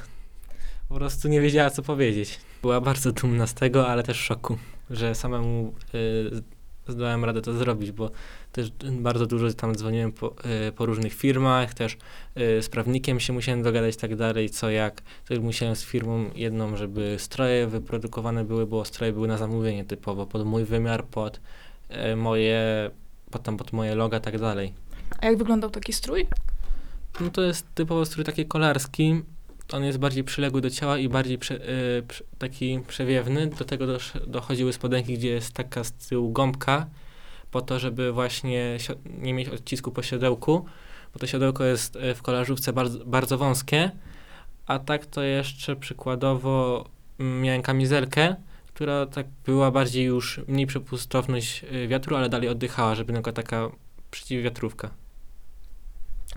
[0.88, 2.40] Po prostu nie wiedziała, co powiedzieć.
[2.62, 4.58] Była bardzo dumna z tego, ale też w szoku,
[4.90, 6.42] że samemu y,
[6.88, 8.11] zdałem radę to zrobić, bo
[8.52, 10.34] też bardzo dużo tam dzwoniłem po,
[10.68, 15.02] y, po różnych firmach, też y, z prawnikiem się musiałem dogadać tak dalej, co jak.
[15.28, 20.26] Też musiałem z firmą jedną, żeby stroje wyprodukowane były, bo stroje były na zamówienie typowo,
[20.26, 21.40] pod mój wymiar, pod
[22.12, 22.90] y, moje,
[23.30, 24.72] pod, tam, pod moje loga, tak dalej.
[25.20, 26.26] A jak wyglądał taki strój?
[27.20, 29.22] No to jest typowo strój taki kolarski.
[29.72, 31.54] On jest bardziej przyległy do ciała i bardziej prze,
[31.98, 33.46] y, prze, taki przewiewny.
[33.46, 36.87] Do tego dosz, dochodziły spodenki, gdzie jest taka z tyłu gąbka,
[37.50, 38.78] po to, żeby właśnie
[39.20, 40.64] nie mieć odcisku po siodełku,
[41.12, 43.90] bo to siodełko jest y, w kolarzówce bardzo, bardzo wąskie,
[44.66, 46.85] a tak to jeszcze przykładowo
[47.20, 52.94] mm, miałem kamizelkę, która tak była bardziej już mniej przepustowność y, wiatru, ale dalej oddychała,
[52.94, 53.70] żeby tylko taka
[54.11, 54.90] przeciwwiatrówka.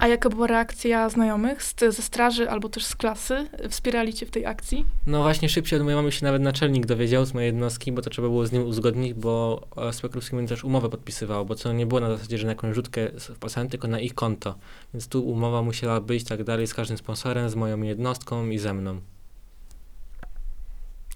[0.01, 3.47] A jaka była reakcja znajomych z, ze straży albo też z klasy?
[3.69, 4.85] Wspierali cię w tej akcji?
[5.07, 8.09] No właśnie szybciej od mojej mamy się nawet naczelnik dowiedział z mojej jednostki, bo to
[8.09, 11.85] trzeba było z nim uzgodnić, bo e, z Pekrówskim też umowę podpisywało, bo to nie
[11.85, 14.55] było na zasadzie, że na jakąś rzutkę wpłacałem, tylko na ich konto.
[14.93, 18.73] Więc tu umowa musiała być tak dalej z każdym sponsorem, z moją jednostką i ze
[18.73, 19.01] mną.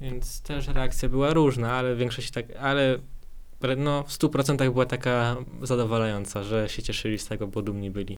[0.01, 2.99] Więc też reakcja była różna, ale w większości tak, ale
[3.77, 8.17] no, w 100% była taka zadowalająca, że się cieszyli z tego, bo dumni byli.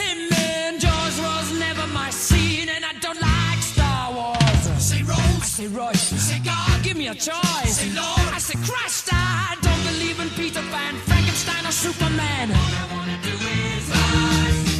[5.67, 6.11] say.
[6.11, 7.77] You say God, give me a choice.
[7.77, 9.09] Say Lord, I say Christ.
[9.11, 12.51] I don't believe in Peter Pan, Frankenstein, or Superman.
[12.51, 14.70] All I wanna do is rise,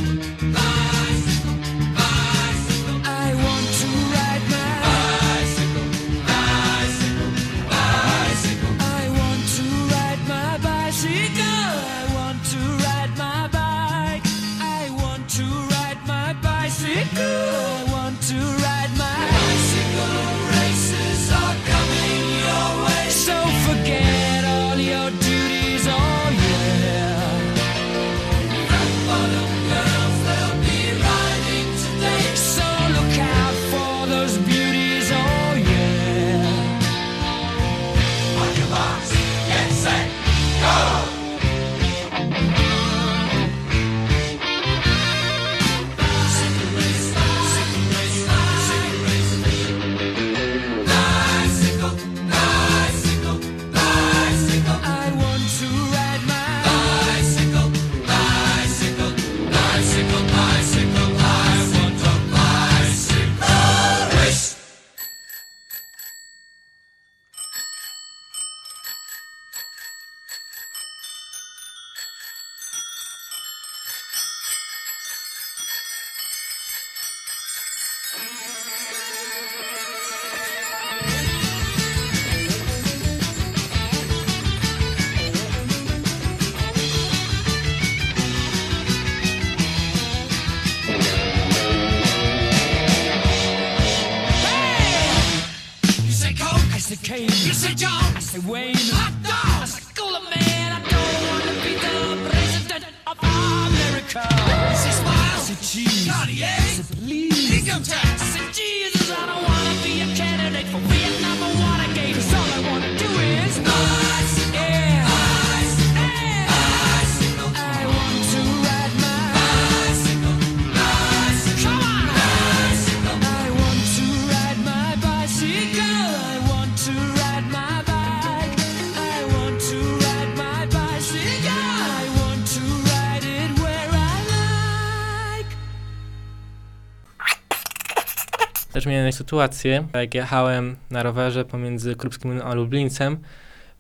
[139.32, 143.18] sytuację, jak jechałem na rowerze pomiędzy Krupskim a Lublińcem,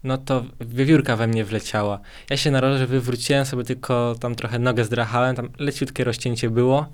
[0.03, 1.99] no to wiewiórka we mnie wleciała.
[2.29, 6.85] Ja się na rowerze wywróciłem, sobie tylko tam trochę nogę zdrachałem, tam leciutkie rozcięcie było.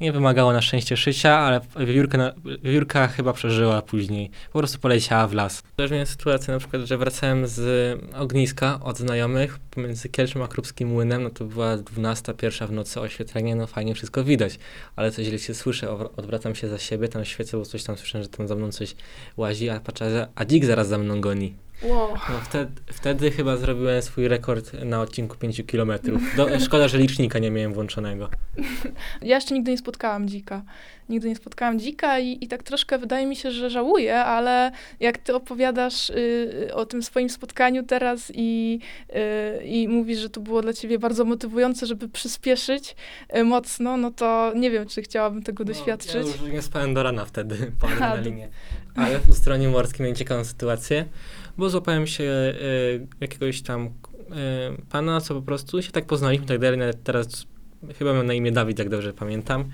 [0.00, 1.60] Nie wymagało na szczęście szycia, ale
[2.62, 4.30] wiewiórka, chyba przeżyła później.
[4.52, 5.62] Po prostu poleciała w las.
[5.76, 10.88] Też miałem sytuację na przykład, że wracałem z ogniska od znajomych pomiędzy Kielczym a Krupskim
[10.88, 14.58] Młynem, no to była 12, pierwsza w nocy oświetlenie, no fajnie wszystko widać,
[14.96, 18.22] ale coś źle się słyszę, odwracam się za siebie, tam świecę, bo coś tam słyszę,
[18.22, 18.94] że tam za mną coś
[19.36, 21.54] łazi, a patrzę, a dzik zaraz za mną goni.
[21.82, 22.14] Wow.
[22.28, 25.92] No wtedy, wtedy chyba zrobiłem swój rekord na odcinku 5 km.
[26.36, 28.28] Do, szkoda, że licznika nie miałem włączonego.
[29.22, 30.62] Ja jeszcze nigdy nie spotkałam dzika.
[31.08, 35.18] Nigdy nie spotkałam dzika i, i tak troszkę wydaje mi się, że żałuję, ale jak
[35.18, 38.80] ty opowiadasz y, o tym swoim spotkaniu teraz i,
[39.60, 42.96] y, i mówisz, że to było dla ciebie bardzo motywujące, żeby przyspieszyć
[43.36, 46.14] y, mocno, no to nie wiem, czy chciałabym tego doświadczyć.
[46.14, 48.48] No, ja już nie spałem do rana wtedy po adrenalinie.
[48.94, 51.04] Ale w ustronie morskim miałem ciekawą sytuację,
[51.58, 53.90] bo złapałem się y, jakiegoś tam y,
[54.90, 57.46] pana, co po prostu się tak poznaliśmy i tak dalej, nawet teraz
[57.98, 59.64] chyba miał na imię Dawid, jak dobrze pamiętam.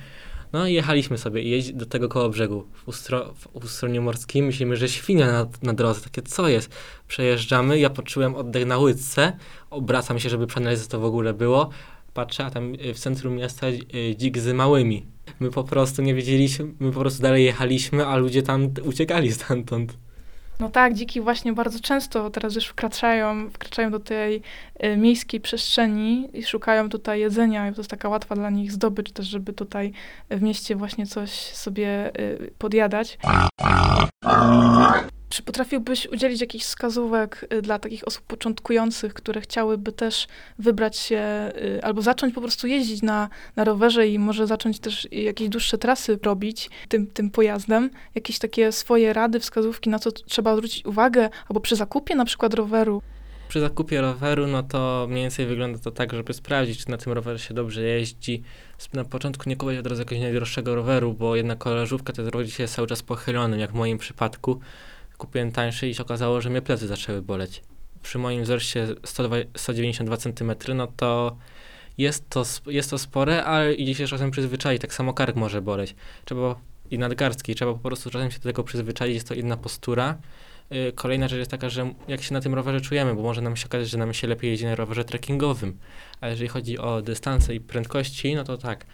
[0.53, 4.47] No i jechaliśmy sobie i jeździ do tego koło brzegu w, ustro, w ustronie morskim.
[4.47, 6.01] Myślimy, że świnia na, na drodze.
[6.01, 6.71] Takie, co jest?
[7.09, 9.33] Przejeżdżamy, ja poczułem oddech na łydce,
[9.71, 11.71] obracam się, żeby przeanalizować, co to w ogóle było.
[12.15, 13.67] Patrzę, a tam y, w centrum miasta
[14.17, 15.07] dzik z małymi.
[15.41, 19.99] My po prostu nie wiedzieliśmy, my po prostu dalej jechaliśmy, a ludzie tam uciekali stamtąd.
[20.61, 24.43] No tak, dziki właśnie bardzo często teraz już wkraczają, wkraczają do tej
[24.85, 29.13] y, miejskiej przestrzeni i szukają tutaj jedzenia i to jest taka łatwa dla nich zdobycz
[29.13, 29.93] też, żeby tutaj
[30.31, 33.19] w mieście właśnie coś sobie y, podjadać.
[35.31, 40.27] Czy potrafiłbyś udzielić jakichś wskazówek y, dla takich osób początkujących, które chciałyby też
[40.59, 45.09] wybrać się y, albo zacząć po prostu jeździć na, na rowerze i może zacząć też
[45.13, 47.91] jakieś dłuższe trasy robić tym, tym pojazdem?
[48.15, 52.55] Jakieś takie swoje rady, wskazówki, na co trzeba zwrócić uwagę, albo przy zakupie na przykład
[52.55, 53.03] roweru?
[53.49, 57.13] Przy zakupie roweru, no to mniej więcej wygląda to tak, żeby sprawdzić, czy na tym
[57.13, 58.43] rowerze się dobrze jeździ.
[58.93, 62.63] Na początku nie kupować od razu jakiegoś najdroższego roweru, bo jednak koleżówka to rower się
[62.63, 64.61] jest cały czas pochylony, jak w moim przypadku.
[65.21, 67.63] Kupiłem tańszy i się okazało, że mnie plecy zaczęły boleć.
[68.03, 71.37] Przy moim wzroście 102 192 cm, no to
[71.99, 74.83] jest to, jest to spore, ale idzie się czasem przyzwyczaić.
[74.83, 75.95] Tak samo kark może boleć.
[76.25, 80.19] Trzeba i nadgarstki, trzeba po prostu czasem się do tego przyzwyczaić, jest to inna postura.
[80.73, 83.57] Y, Kolejna rzecz jest taka, że jak się na tym rowerze czujemy, bo może nam
[83.57, 85.79] się okazać, że nam się lepiej jeździ na rowerze trekkingowym.
[86.21, 88.87] A jeżeli chodzi o dystanse i prędkości, no to tak.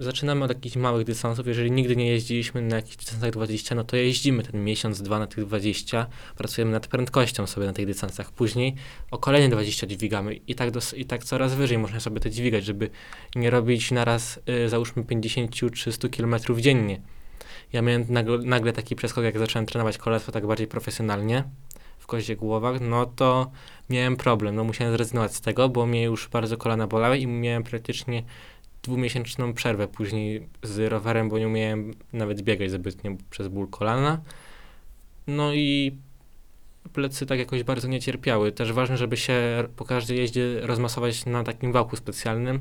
[0.00, 1.46] Zaczynamy od jakichś małych dystansów.
[1.46, 5.26] Jeżeli nigdy nie jeździliśmy na jakichś dystansach 20, no to jeździmy ten miesiąc, dwa na
[5.26, 6.06] tych 20.
[6.36, 8.32] Pracujemy nad prędkością sobie na tych dystansach.
[8.32, 8.74] Później
[9.10, 12.64] o kolejne 20 dźwigamy i tak, dos- i tak coraz wyżej można sobie to dźwigać,
[12.64, 12.90] żeby
[13.36, 17.00] nie robić naraz, y, załóżmy 50 czy 100 km dziennie.
[17.72, 21.44] Ja miałem nagle, nagle taki przeskok, jak zacząłem trenować kolarstwo tak bardziej profesjonalnie
[21.98, 23.50] w kozie głowach, no to
[23.90, 24.54] miałem problem.
[24.54, 28.22] No musiałem zrezygnować z tego, bo mnie już bardzo kolana bolały i miałem praktycznie
[28.82, 34.20] dwumiesięczną przerwę później z rowerem, bo nie umiałem nawet biegać zbytnio przez ból kolana.
[35.26, 35.96] No i
[36.92, 38.52] plecy tak jakoś bardzo nie cierpiały.
[38.52, 42.60] Też ważne, żeby się po każdej jeździe rozmasować na takim wałku specjalnym,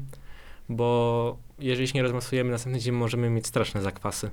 [0.69, 4.29] bo jeżeli się nie rozmasujemy, następny dzień możemy mieć straszne zakwasy.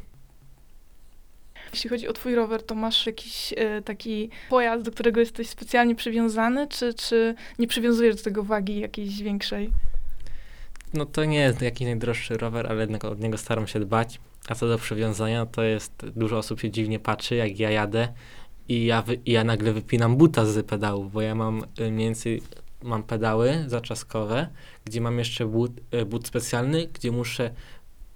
[1.72, 5.94] Jeśli chodzi o twój rower, to masz jakiś e, taki pojazd, do którego jesteś specjalnie
[5.94, 9.70] przywiązany, czy, czy nie przywiązujesz do tego wagi jakiejś większej?
[10.94, 14.20] No to nie jest jakiś najdroższy rower, ale jednak od niego staram się dbać.
[14.48, 18.08] A co do przywiązania, to jest, dużo osób się dziwnie patrzy, jak ja jadę
[18.68, 22.06] i ja, wy, i ja nagle wypinam buta z pedałów, bo ja mam y, mniej
[22.06, 22.42] więcej,
[22.82, 24.48] mam pedały zaczaskowe,
[24.84, 27.50] gdzie mam jeszcze but, y, but specjalny, gdzie muszę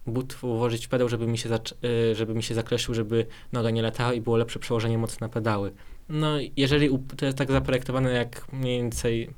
[0.06, 3.82] but włożyć pedał, żeby mi się, zacz, y, żeby mi się zakleszył, żeby noga nie
[3.82, 5.72] latała i było lepsze przełożenie mocy na pedały.
[6.08, 9.30] No, jeżeli to jest tak zaprojektowane jak mniej więcej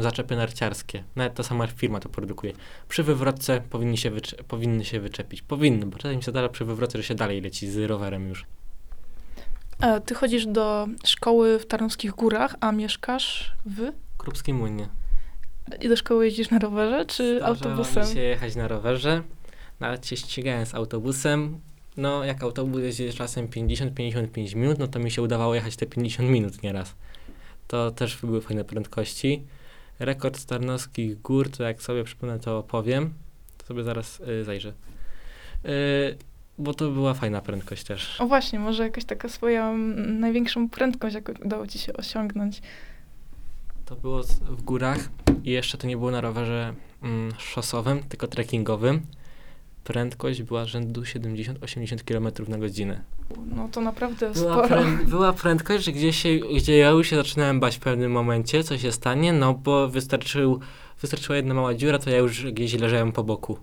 [0.00, 1.04] zaczepy narciarskie.
[1.16, 2.52] Nawet ta sama firma to produkuje.
[2.88, 5.42] Przy wywrotce powinni się, wycze- powinny się wyczepić.
[5.42, 8.46] Powinny, bo czasem się zdarza przy wywrotce, że się dalej leci z rowerem już.
[9.80, 13.92] E, ty chodzisz do szkoły w Tarnowskich Górach, a mieszkasz w...
[14.18, 14.88] Krupskie młynie.
[15.80, 18.08] I do szkoły jeździsz na rowerze, czy Zdarza autobusem?
[18.08, 19.22] mi się jechać na rowerze.
[19.80, 21.60] Nawet się ścigałem z autobusem.
[21.96, 26.28] No, jak autobus jeździ czasem 50-55 minut, no to mi się udawało jechać te 50
[26.30, 26.94] minut nieraz.
[27.68, 29.42] To też były fajne prędkości.
[29.98, 33.12] Rekord Tarnowskich Gór, to jak sobie przypomnę, to opowiem.
[33.58, 34.72] To sobie zaraz y, zajrzę.
[35.64, 36.16] Y,
[36.58, 38.20] bo to była fajna prędkość też.
[38.20, 42.62] O właśnie, może jakaś taka swoja mm, największą prędkość, jaką udało ci się osiągnąć.
[43.84, 45.08] To było z- w górach
[45.44, 49.00] i jeszcze to nie było na rowerze mm, szosowym, tylko trekkingowym.
[49.84, 53.00] Prędkość była rzędu 70-80 km na godzinę.
[53.56, 54.82] No to naprawdę Była, sporo.
[54.82, 58.64] prę- była prędkość, że gdzieś się, gdzie ja już się zaczynałem bać w pewnym momencie,
[58.64, 60.60] co się stanie, no bo wystarczył,
[61.00, 63.58] wystarczyła jedna mała dziura, to ja już gdzieś leżałem po boku.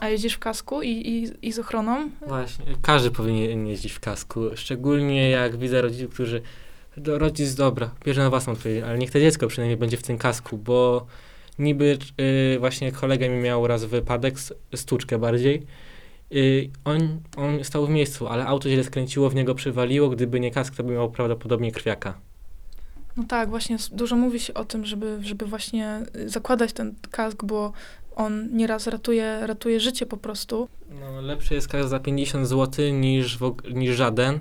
[0.00, 2.10] A jeździsz w kasku i, i, i z ochroną?
[2.26, 6.42] Właśnie, każdy powinien jeździć w kasku, szczególnie jak widzę rodziców, którzy,
[6.96, 10.18] do, rodzic dobra, bierze na własną odpowiedzialność, ale niech to dziecko przynajmniej będzie w tym
[10.18, 11.06] kasku, bo
[11.58, 11.98] niby
[12.54, 15.62] y, właśnie kolega mi miał raz wypadek, s- stłuczkę bardziej,
[16.34, 20.50] y, on, on stał w miejscu, ale auto źle skręciło, w niego przywaliło, gdyby nie
[20.50, 22.18] kask, to by miał prawdopodobnie krwiaka.
[23.16, 27.44] No tak, właśnie dużo mówi się o tym, żeby, żeby właśnie y, zakładać ten kask,
[27.44, 27.72] bo
[28.16, 30.68] on nieraz ratuje, ratuje życie po prostu.
[31.00, 33.38] No, lepszy jest kask za 50 zł niż,
[33.74, 34.38] niż żaden,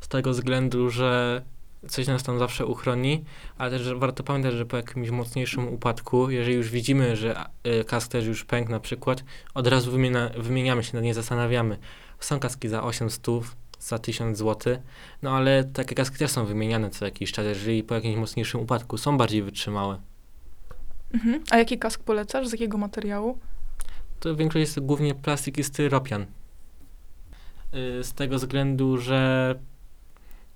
[0.00, 1.42] z tego względu, że
[1.88, 3.24] coś nas tam zawsze uchroni,
[3.58, 7.44] ale też warto pamiętać, że po jakimś mocniejszym upadku, jeżeli już widzimy, że
[7.80, 9.24] y, kask też już pękł na przykład,
[9.54, 11.78] od razu wymienia, wymieniamy się, nie zastanawiamy.
[12.20, 13.26] Są kaski za 800,
[13.78, 14.76] za 1000 zł,
[15.22, 18.98] no ale takie kaski też są wymieniane co jakiś czas, jeżeli po jakimś mocniejszym upadku
[18.98, 20.00] są bardziej wytrzymałe.
[21.14, 21.44] Mhm.
[21.50, 22.48] A jaki kask polecasz?
[22.48, 23.38] Z jakiego materiału?
[24.20, 26.26] To większość jest głównie plastik i styropian.
[27.74, 29.54] Y, Z tego względu, że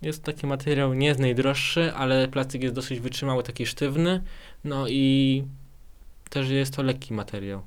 [0.03, 4.23] jest taki materiał nie jest najdroższy, ale plastik jest dosyć wytrzymały, taki sztywny.
[4.65, 5.45] No i
[6.31, 7.63] też jest to lekki materiał.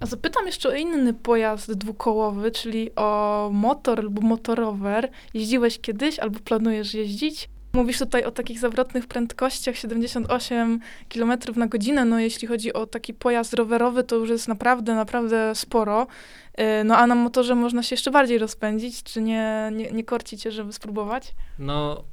[0.00, 5.10] A zapytam jeszcze o inny pojazd dwukołowy, czyli o motor lub motorower.
[5.34, 7.48] Jeździłeś kiedyś albo planujesz jeździć?
[7.72, 12.04] Mówisz tutaj o takich zawrotnych prędkościach 78 km na godzinę.
[12.04, 16.06] No jeśli chodzi o taki pojazd rowerowy, to już jest naprawdę, naprawdę sporo.
[16.60, 19.02] Y, No a na motorze można się jeszcze bardziej rozpędzić.
[19.02, 20.04] Czy nie, nie, nie
[20.50, 21.34] żeby spróbować?
[21.58, 22.04] No,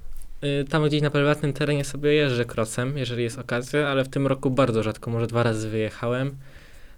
[0.44, 4.28] y, tam gdzieś na prywatnym terenie sobie jeżdżę krocem, jeżeli jest okazja, ale w tym
[4.28, 6.36] roku bardzo rzadko, może dwa razy wyjechałem.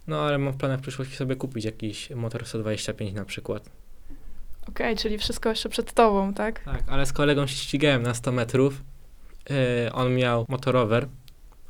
[0.08, 3.79] No, ale mam w planach w przyszłości sobie kupić jakiś motor 125 na przykład.
[4.70, 6.64] Okej, czyli wszystko jeszcze przed tobą, tak?
[6.64, 8.82] Tak, ale z kolegą się ścigałem na 100 metrów.
[9.50, 9.56] Yy,
[9.94, 11.08] on miał motorower,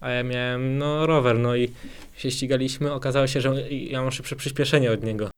[0.01, 1.71] a ja miałem no rower, no i
[2.15, 2.93] się ścigaliśmy.
[2.93, 5.29] Okazało się, że ja mam szybsze przyspieszenie od niego.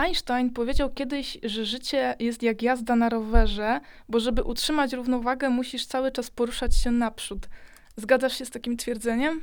[0.00, 5.86] Einstein powiedział kiedyś, że życie jest jak jazda na rowerze, bo żeby utrzymać równowagę, musisz
[5.86, 7.48] cały czas poruszać się naprzód.
[7.96, 9.40] Zgadzasz się z takim twierdzeniem?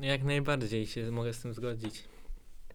[0.00, 2.04] Jak najbardziej się mogę z tym zgodzić.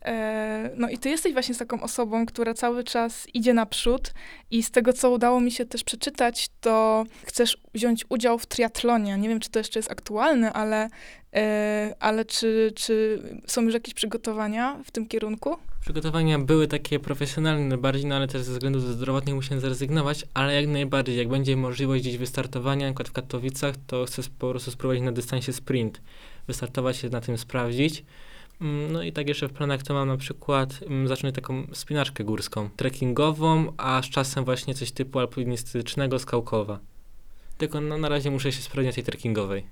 [0.05, 4.13] E, no i ty jesteś właśnie taką osobą, która cały czas idzie naprzód
[4.51, 9.17] i z tego, co udało mi się też przeczytać, to chcesz wziąć udział w triatlonie.
[9.17, 10.89] Nie wiem, czy to jeszcze jest aktualne, ale,
[11.33, 15.57] e, ale czy, czy są już jakieś przygotowania w tym kierunku?
[15.87, 20.67] Przygotowania były takie profesjonalne bardziej, no ale też ze względów zdrowotnych musiałem zrezygnować, ale jak
[20.67, 25.11] najbardziej, jak będzie możliwość gdzieś wystartowania, przykład w Katowicach, to chcę po prostu spróbować na
[25.11, 26.01] dystansie sprint,
[26.47, 28.03] wystartować się na tym sprawdzić.
[28.61, 32.23] Mm, No i tak jeszcze w planach to mam na przykład mm, zacząć taką spinaczkę
[32.23, 36.79] górską, trekkingową, a z czasem właśnie coś typu alpinistycznego, skałkowa.
[37.57, 39.63] Tylko no, na razie muszę się sprawdzić tej trekkingowej.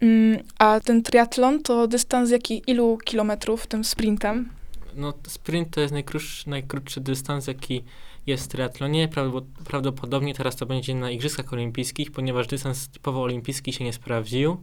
[0.00, 4.61] Mm, a ten triatlon to dystans jaki, ilu kilometrów tym sprintem?
[4.96, 7.84] No, sprint to jest najkrótszy, najkrótszy dystans, jaki
[8.26, 9.08] jest w triatlonie.
[9.08, 14.56] Prawdop- Prawdopodobnie teraz to będzie na Igrzyskach Olimpijskich, ponieważ dystans typowo olimpijski się nie sprawdził.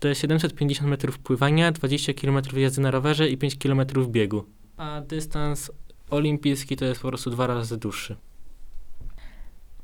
[0.00, 4.44] To jest 750 metrów pływania, 20 km jazdy na rowerze i 5 km biegu.
[4.76, 5.70] A dystans
[6.10, 8.16] olimpijski to jest po prostu dwa razy dłuższy.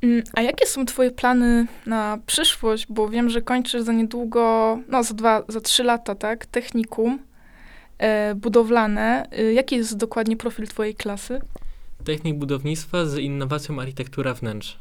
[0.03, 2.87] Mm, A jakie są twoje plany na przyszłość?
[2.89, 6.47] Bo wiem, że kończysz za niedługo, no za dwa, za trzy lata, tak?
[6.47, 7.19] Technikum
[8.37, 9.29] budowlane.
[9.33, 11.41] E, jaki jest dokładnie profil twojej klasy?
[12.05, 14.79] Technik budownictwa z innowacją architektura wnętrz.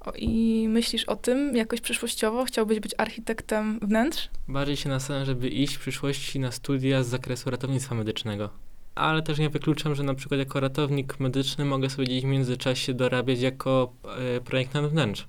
[0.00, 2.44] O, I myślisz o tym jakoś przyszłościowo?
[2.44, 4.28] Chciałbyś być architektem wnętrz?
[4.48, 8.50] Bardziej się nastawiam, żeby iść w przyszłości na studia z zakresu ratownictwa medycznego.
[8.94, 12.94] Ale też nie wykluczam, że na przykład jako ratownik medyczny mogę sobie gdzieś w międzyczasie
[12.94, 13.92] dorabiać jako
[14.36, 15.26] e, projektant wnętrz.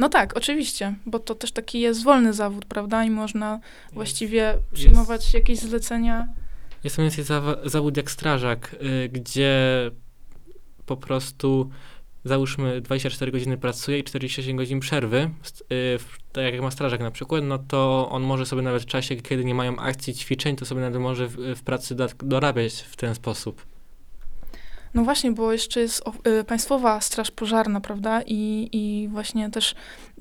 [0.00, 3.04] No tak, oczywiście, bo to też taki jest wolny zawód, prawda?
[3.04, 3.60] I można
[3.92, 6.28] właściwie przyjmować jakieś zlecenia.
[6.84, 9.60] Jest to mniej więcej zawód jak strażak, y, gdzie
[10.86, 11.70] po prostu
[12.24, 15.30] załóżmy 24 godziny pracuje i 48 godzin przerwy,
[15.72, 15.98] y,
[16.32, 19.44] tak jak ma strażak na przykład, no to on może sobie nawet w czasie, kiedy
[19.44, 23.69] nie mają akcji, ćwiczeń, to sobie nawet może w, w pracy dorabiać w ten sposób.
[24.94, 28.22] No właśnie, bo jeszcze jest o, y, Państwowa Straż Pożarna, prawda?
[28.26, 29.74] I, I właśnie też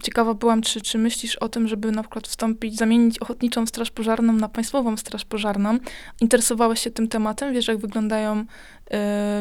[0.04, 4.34] ciekawa byłam, czy, czy myślisz o tym, żeby na przykład wstąpić, zamienić Ochotniczą Straż Pożarną
[4.34, 5.78] na Państwową Straż Pożarną.
[6.22, 7.54] Interesowałeś się tym tematem?
[7.54, 8.46] Wiesz, jak wyglądają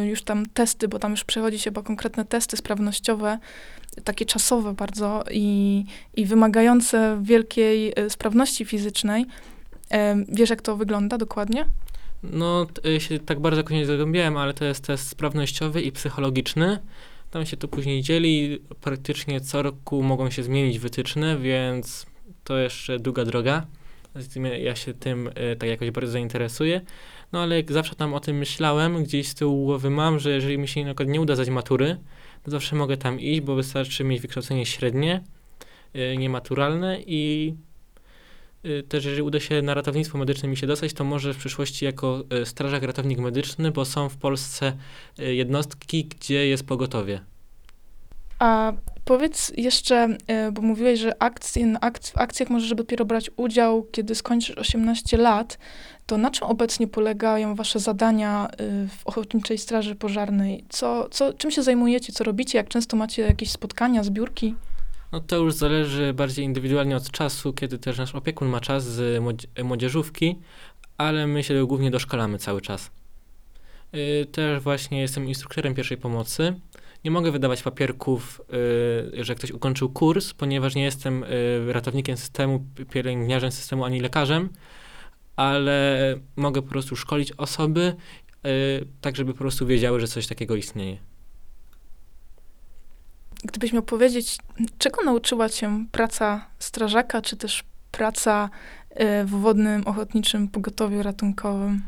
[0.03, 3.39] y, już tam testy, bo tam już przechodzi się chyba konkretne testy sprawnościowe,
[4.05, 5.85] takie czasowe bardzo i,
[6.17, 9.27] i wymagające wielkiej y, sprawności fizycznej.
[9.91, 11.65] Em, wiesz, jak to wygląda dokładnie?
[12.23, 16.79] No, y, się tak bardzo jakoś nie zagłębiałem, ale to jest test sprawnościowy i psychologiczny.
[17.31, 18.59] Tam się to później dzieli.
[18.81, 22.07] Praktycznie co roku mogą się zmienić wytyczne, więc
[22.45, 23.67] to jeszcze długa droga.
[24.61, 26.81] Ja się tym y, tak jakoś bardzo zainteresuję.
[27.33, 30.59] No ale jak zawsze tam o tym myślałem, gdzieś z tyłu głowy mam, że jeżeli
[30.59, 31.97] mi się na przykład nie uda zdać matury,
[32.43, 35.25] to zawsze mogę tam iść, bo wystarczy mieć wykształcenie średnie,
[35.97, 37.55] y, niematuralne i
[38.89, 42.25] też jeżeli uda się na ratownictwo medyczne mi się dostać, to może w przyszłości jako
[42.43, 44.73] y, strażak ratownik medyczny, bo są w Polsce
[45.19, 47.21] y, jednostki, gdzie jest pogotowie.
[48.39, 48.73] A
[49.05, 50.09] powiedz jeszcze,
[50.53, 55.59] bo mówiłeś, że akcje, w akcjach możesz dopiero brać udział, kiedy skończysz 18 lat.
[56.07, 60.65] To na czym obecnie polegają wasze zadania y, w Ochotniczej Straży Pożarnej?
[60.69, 62.59] Co, co, czym się zajmujecie, co robicie?
[62.59, 64.55] Jak często macie jakieś spotkania, zbiórki?
[65.13, 69.23] No to już zależy bardziej indywidualnie od czasu, kiedy też nasz opiekun ma czas z
[69.23, 70.39] młodzie- młodzieżówki,
[70.99, 72.91] ale my się głównie doszkalamy cały czas.
[73.95, 76.61] Y, Też właśnie jestem instruktorem pierwszej pomocy.
[77.05, 78.41] Nie mogę wydawać papierków,
[79.19, 84.01] y, że ktoś ukończył kurs, ponieważ nie jestem y, ratownikiem systemu, pi- pielęgniarzem systemu ani
[84.01, 84.49] lekarzem,
[85.37, 87.95] ale mogę po prostu szkolić osoby,
[89.01, 90.99] tak żeby po prostu wiedziały, że coś takiego istnieje.
[93.45, 94.39] Gdybyś miał powiedzieć,
[94.79, 98.51] czego nauczyła cię praca strażaka, czy też praca
[98.91, 101.83] y, w Wodnym Ochotniczym Pogotowiu Ratunkowym?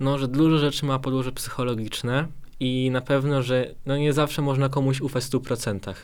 [0.00, 2.26] No, że dużo rzeczy ma podłoże psychologiczne
[2.60, 5.94] i na pewno, że no nie zawsze można komuś ufać w 100%.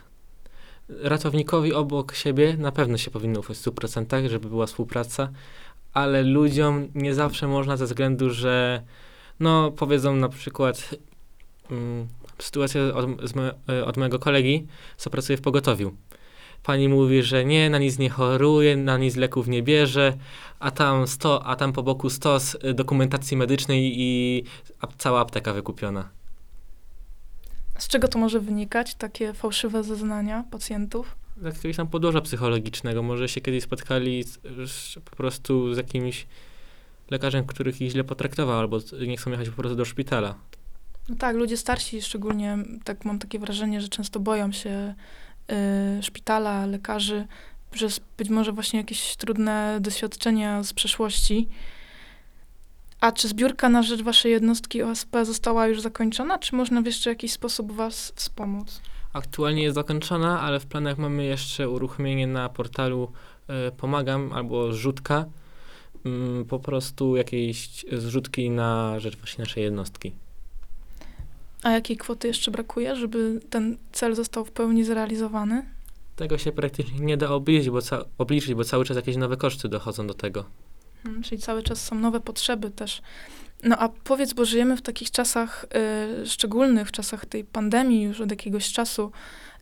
[0.88, 5.28] Ratownikowi obok siebie na pewno się powinno ufać w 100%, żeby była współpraca,
[5.92, 8.82] ale ludziom nie zawsze można ze względu, że
[9.40, 10.94] no powiedzą na przykład
[11.70, 12.08] mm,
[12.38, 14.66] sytuacja od, z me, e, od mojego kolegi,
[14.96, 15.94] co pracuje w pogotowiu.
[16.62, 20.16] Pani mówi, że nie, na nic nie choruje, na nic leków nie bierze,
[20.58, 24.42] a tam, sto, a tam po boku stos y, dokumentacji medycznej i
[24.98, 26.08] cała apteka wykupiona.
[27.78, 31.16] Z czego to może wynikać, takie fałszywe zeznania pacjentów?
[31.42, 33.02] Z jakiegoś tam podłoża psychologicznego.
[33.02, 34.38] Może się kiedyś spotkali z,
[34.70, 36.26] z, po prostu z jakimś
[37.10, 40.34] lekarzem, których ich źle potraktował, albo nie chcą jechać po prostu do szpitala.
[41.08, 44.94] No tak, ludzie starsi szczególnie, tak mam takie wrażenie, że często boją się
[45.98, 47.26] y, szpitala, lekarzy,
[47.70, 51.48] przez być może właśnie jakieś trudne doświadczenia z przeszłości.
[53.00, 57.10] A czy zbiórka na rzecz waszej jednostki OSP została już zakończona, czy można w jeszcze
[57.10, 58.80] jakiś sposób was wspomóc?
[59.12, 63.12] Aktualnie jest zakończona, ale w planach mamy jeszcze uruchomienie na portalu
[63.48, 65.24] e, Pomagam albo zrzutka.
[66.04, 70.12] Mm, po prostu jakieś zrzutki na rzecz właśnie naszej jednostki.
[71.62, 75.66] A jakiej kwoty jeszcze brakuje, żeby ten cel został w pełni zrealizowany?
[76.16, 79.68] Tego się praktycznie nie da obliczyć, bo, ca- obliczyć, bo cały czas jakieś nowe koszty
[79.68, 80.44] dochodzą do tego.
[81.02, 83.02] Hmm, czyli cały czas są nowe potrzeby też.
[83.62, 85.66] No a powiedz, bo żyjemy w takich czasach
[86.22, 89.12] y, szczególnych, w czasach tej pandemii już od jakiegoś czasu.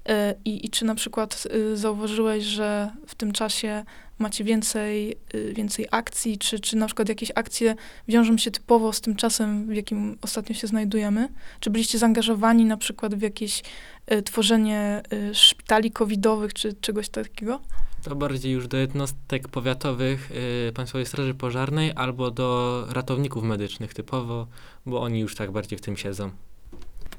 [0.08, 3.84] Y, I, I czy na przykład y, zauważyłeś, że w tym czasie
[4.18, 7.74] macie więcej, y, więcej akcji, czy, czy na przykład jakieś akcje
[8.08, 11.28] wiążą się typowo z tym czasem, w jakim ostatnio się znajdujemy?
[11.60, 13.62] Czy byliście zaangażowani na przykład w jakieś
[14.12, 15.02] y, tworzenie
[15.32, 17.60] szpitali covidowych, czy czegoś takiego?
[18.02, 20.30] To bardziej już do jednostek powiatowych
[20.68, 24.46] y, Państwowej Straży Pożarnej albo do ratowników medycznych typowo,
[24.86, 26.30] bo oni już tak bardziej w tym siedzą.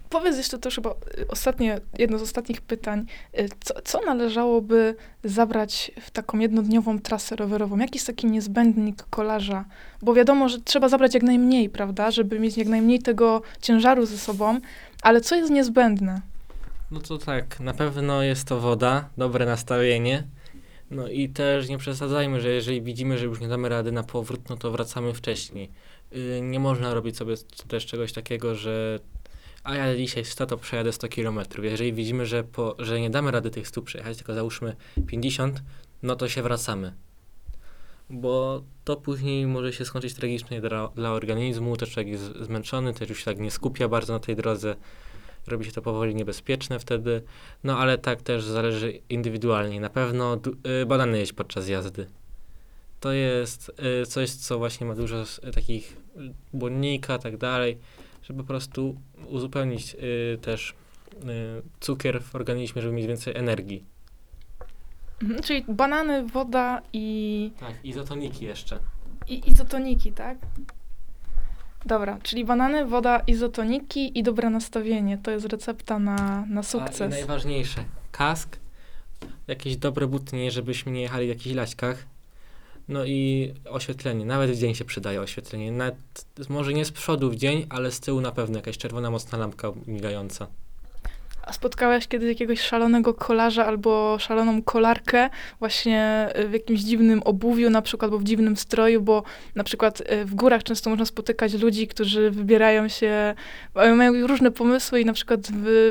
[0.10, 3.06] Powiedz jeszcze też chyba y, ostatnie, jedno z ostatnich pytań.
[3.40, 7.78] Y, Co, co należałoby zabrać w taką jednodniową trasę rowerową?
[7.78, 9.66] Jaki jest taki niezbędnik kolarza?
[10.02, 12.12] Bo wiadomo, że trzeba zabrać jak najmniej, prawda?
[12.12, 14.60] Żeby mieć jak najmniej tego ciężaru ze sobą.
[15.02, 16.22] Ale co jest niezbędne?
[16.92, 20.24] No to tak, na pewno jest to woda, dobre nastawienie.
[20.92, 24.50] No i też nie przesadzajmy, że jeżeli widzimy, że już nie damy rady na powrót,
[24.50, 25.70] no to wracamy wcześniej.
[26.16, 27.36] Y, nie można robić sobie
[27.68, 29.00] też czegoś takiego, że
[29.70, 31.40] a ja dzisiaj 100 to przejadę 100 km.
[31.64, 34.76] Jeżeli widzimy, że, po, że nie damy rady tych 100 przejechać, tylko załóżmy
[35.08, 35.62] 50,
[36.04, 36.94] no to się wracamy.
[38.10, 43.10] Bo to później może się skończyć tragicznie dla, dla organizmu, też człowiek jest zmęczony, też
[43.10, 44.76] już się tak nie skupia bardzo na tej drodze
[45.48, 47.24] robi się to powoli niebezpieczne wtedy.
[47.64, 49.80] No ale tak też zależy indywidualnie.
[49.80, 50.40] Na pewno
[50.82, 52.08] y, banany jeść podczas jazdy.
[53.00, 55.98] To jest y, coś, co właśnie ma dużo takich
[56.54, 57.78] błonnika, tak dalej,
[58.30, 58.96] żeby po prostu
[59.28, 61.26] uzupełnić y, też y,
[61.80, 63.84] cukier w organizmie, żeby mieć więcej energii.
[65.24, 68.80] Mhm, Czyli banany, woda i, Tak, izotoniki jeszcze.
[69.28, 70.38] i izotoniki, tak?
[71.86, 75.18] Dobra, czyli banany, woda, izotoniki i dobre nastawienie.
[75.18, 77.10] To jest recepta na, na A, I sukces.
[77.12, 78.58] najważniejsze, kask,
[79.48, 82.06] jakieś dobre buty, nie żebyśmy nie jechali w jakichś laśkach.
[82.90, 84.26] No i oświetlenie.
[84.26, 85.72] Nawet w dzień się przydaje oświetlenie.
[85.72, 85.96] Nawet,
[86.50, 89.72] może nie z przodu w dzień, ale z tyłu na pewno jakaś czerwona mocna lampka
[89.88, 90.48] migająca.
[91.44, 95.30] A spotkałeś kiedyś jakiegoś szalonego kolarza albo szaloną kolarkę
[95.60, 99.24] właśnie w jakimś dziwnym obuwiu na przykład, albo w dziwnym stroju, bo
[99.56, 103.36] na przykład y, w górach często można spotykać ludzi, którzy wybierają się,
[103.76, 105.40] mają różne pomysły i na przykład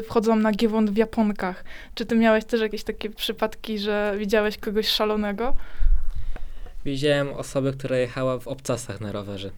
[0.04, 1.64] wchodzą na giewont w japonkach.
[1.94, 5.54] Czy ty miałeś też jakieś takie przypadki, że widziałeś kogoś szalonego?
[6.88, 9.50] Widziałem osobę, która jechała w obcasach na rowerze.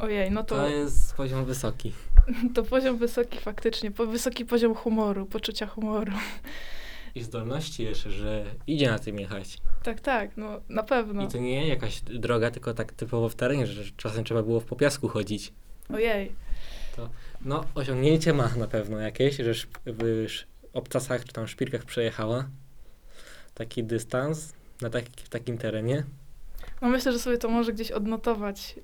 [0.00, 1.92] Ojej, no to, To jest poziom wysoki.
[2.54, 6.12] to poziom wysoki faktycznie, po, wysoki poziom humoru, poczucia humoru.
[7.14, 9.58] I zdolności jeszcze, że idzie na tym jechać.
[9.82, 11.24] Tak, tak, no na pewno.
[11.24, 14.64] I to nie jakaś droga, tylko tak typowo w terenie, że czasem trzeba było w
[14.64, 15.52] popiasku chodzić.
[15.94, 16.32] Ojej.
[17.44, 19.52] No, osiągnięcie ma na pewno jakieś, że
[19.86, 20.26] w
[20.72, 22.48] obcasach czy tam szpilkach przejechała
[23.54, 26.04] taki dystans na taki, w takim terenie.
[26.82, 28.74] No myślę, że sobie to może gdzieś odnotować,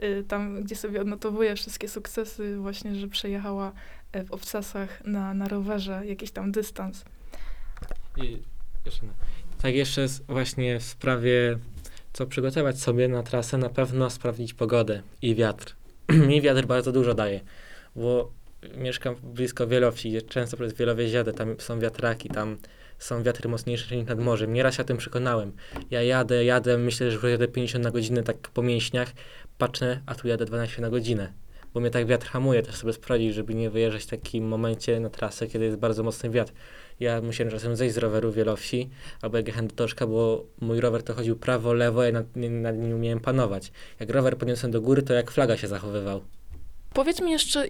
[0.00, 3.72] y, y, tam gdzie sobie odnotowuje wszystkie sukcesy, właśnie, że przejechała
[4.12, 7.04] e, w obcasach na, na rowerze jakiś tam dystans.
[8.16, 8.42] I
[8.86, 9.06] jeszcze,
[9.62, 11.58] tak jeszcze właśnie w sprawie,
[12.12, 15.76] co przygotować sobie na trasę, na pewno sprawdzić pogodę i wiatr.
[16.28, 17.40] Mi wiatr bardzo dużo daje,
[17.96, 18.32] bo
[18.76, 22.56] mieszkam blisko Wielowsi, gdzie często przez Wielowieś jadę, tam są wiatraki, tam
[23.02, 24.52] są wiatry mocniejsze niż nad morzem.
[24.52, 25.52] Nieraz się o tym przekonałem.
[25.90, 29.12] Ja jadę, jadę, myślę, że jadę 50 na godzinę tak po mięśniach,
[29.58, 31.32] patrzę, a tu jadę 12 na godzinę.
[31.74, 35.10] Bo mnie tak wiatr hamuje, też sobie sprawdzić, żeby nie wyjeżdżać w takim momencie na
[35.10, 36.52] trasę, kiedy jest bardzo mocny wiatr.
[37.00, 38.90] Ja musiałem czasem zejść z roweru Wielowsi,
[39.22, 42.76] albo jak jechałem do Toszka, bo mój rower to chodził prawo, lewo, ja nad, nad
[42.76, 43.72] nim nie umiałem panować.
[44.00, 46.22] Jak rower podniosłem do góry, to jak flaga się zachowywał.
[46.94, 47.66] Powiedz mi jeszcze,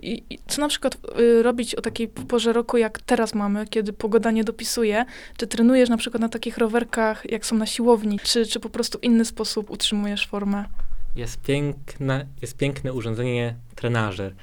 [0.48, 4.44] co na przykład y, robić o takiej porze roku, jak teraz mamy, kiedy pogoda nie
[4.44, 5.04] dopisuje?
[5.36, 8.98] Czy trenujesz na przykład na takich rowerkach, jak są na siłowni, czy, czy po prostu
[8.98, 10.64] w inny sposób utrzymujesz formę?
[11.16, 14.34] Jest piękne, jest piękne urządzenie trenażer.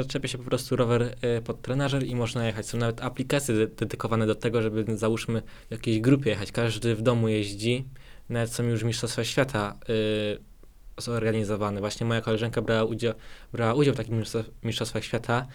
[0.00, 2.66] Odczepia się po prostu rower y, pod trenażer i można jechać.
[2.66, 6.52] Są nawet aplikacje de- dedykowane do tego, żeby załóżmy w jakiejś grupie jechać.
[6.52, 7.84] Każdy w domu jeździ.
[8.28, 9.76] Nawet są już mistrzostwa świata
[10.98, 11.80] y, zorganizowane.
[11.80, 13.14] Właśnie moja koleżanka brała udział,
[13.52, 15.46] brała udział w mistrzostw- mistrzostwach świata y,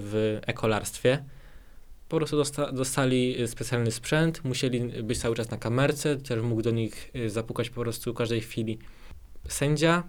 [0.00, 1.24] w ekolarstwie.
[2.08, 6.70] Po prostu dosta, dostali specjalny sprzęt, musieli być cały czas na kamerce, też mógł do
[6.70, 8.78] nich y, zapukać po prostu każdej chwili
[9.48, 10.02] sędzia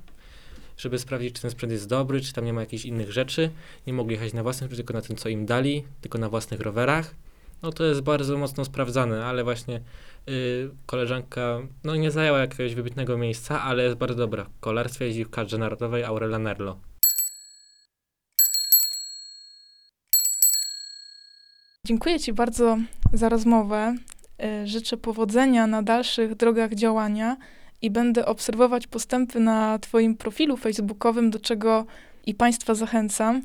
[0.77, 3.49] żeby sprawdzić, czy ten sprzęt jest dobry, czy tam nie ma jakichś innych rzeczy.
[3.87, 7.15] Nie mogli jechać na własnym, tylko na tym, co im dali, tylko na własnych rowerach.
[7.61, 9.81] No to jest bardzo mocno sprawdzane, ale właśnie
[10.85, 14.43] koleżanka, no nie zajęła jakiegoś wybitnego miejsca, ale jest bardzo dobra.
[14.43, 16.79] W kolarstwie jeździ w kadrze narodowej Aurela Nerlo.
[21.85, 22.77] Dziękuję Ci bardzo
[23.13, 23.95] za rozmowę.
[24.63, 27.37] Y, Życzę powodzenia na dalszych drogach działania
[27.81, 31.85] i będę obserwować postępy na Twoim profilu facebookowym, do czego
[32.25, 33.41] i Państwa zachęcam.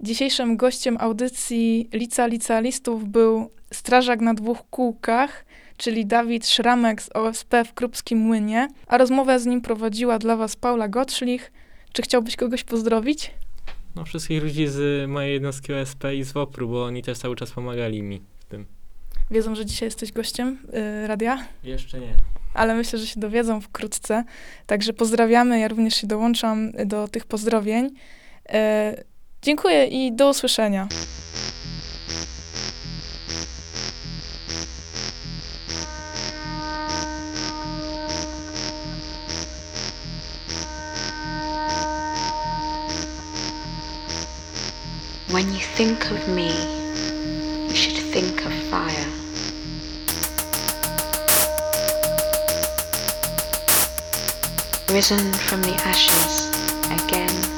[0.00, 5.44] Dzisiejszym gościem audycji Lica Licealistów był strażak na dwóch kółkach,
[5.76, 10.56] czyli Dawid Szramek z OSP w Krupskim Młynie, a rozmowę z nim prowadziła dla Was
[10.56, 11.52] Paula Gottschlich.
[11.92, 13.30] Czy chciałbyś kogoś pozdrowić?
[13.96, 17.50] No wszystkich ludzi z mojej jednostki OSP i z WOPR-u, bo oni też cały czas
[17.50, 18.66] pomagali mi w tym.
[19.30, 20.58] Wiedzą, że dzisiaj jesteś gościem
[21.04, 21.46] y, radia?
[21.64, 22.14] Jeszcze nie.
[22.54, 24.24] ale myślę, że się dowiedzą wkrótce.
[24.66, 27.90] Także pozdrawiamy, ja również się dołączam do tych pozdrowień.
[28.48, 29.04] E,
[29.42, 30.88] dziękuję i do usłyszenia.
[45.30, 46.50] When you think of me,
[47.68, 49.10] you should think of fire.
[54.94, 56.48] Risen from the ashes
[57.02, 57.55] again.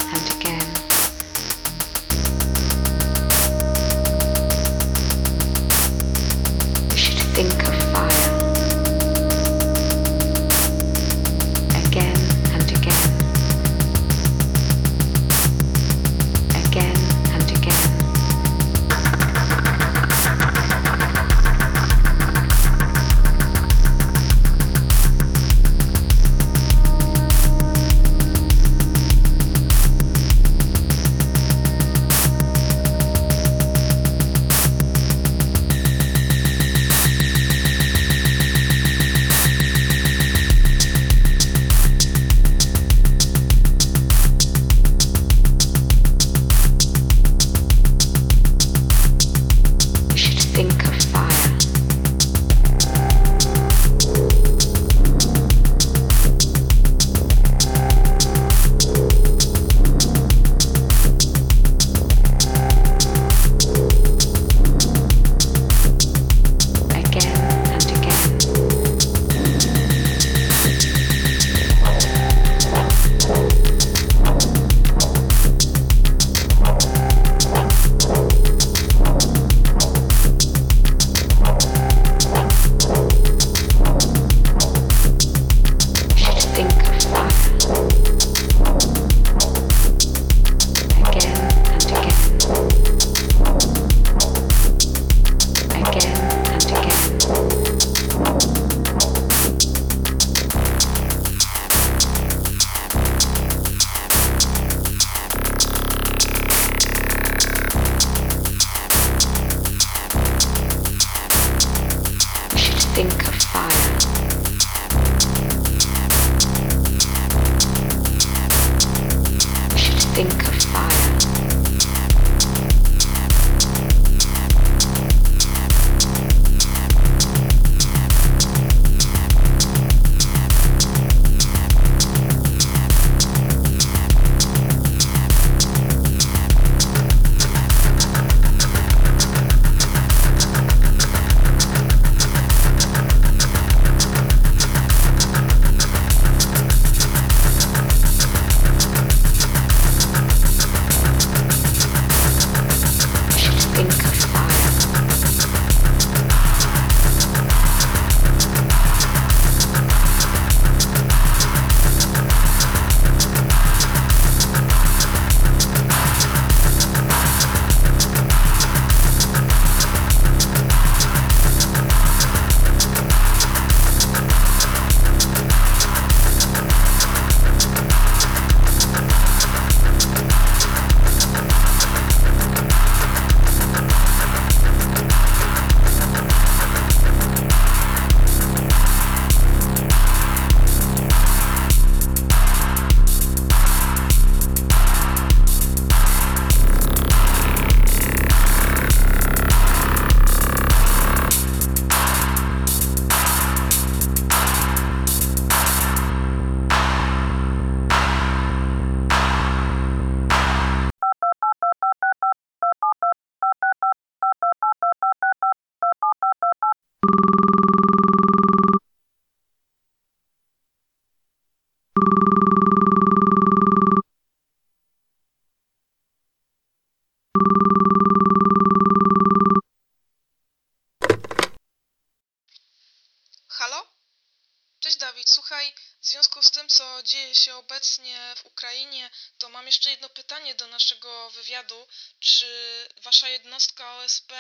[243.29, 244.33] Jednostka OSP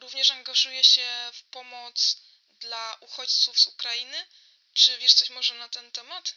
[0.00, 2.16] również angażuje się w pomoc
[2.60, 4.26] dla uchodźców z Ukrainy?
[4.74, 6.34] Czy wiesz coś może na ten temat?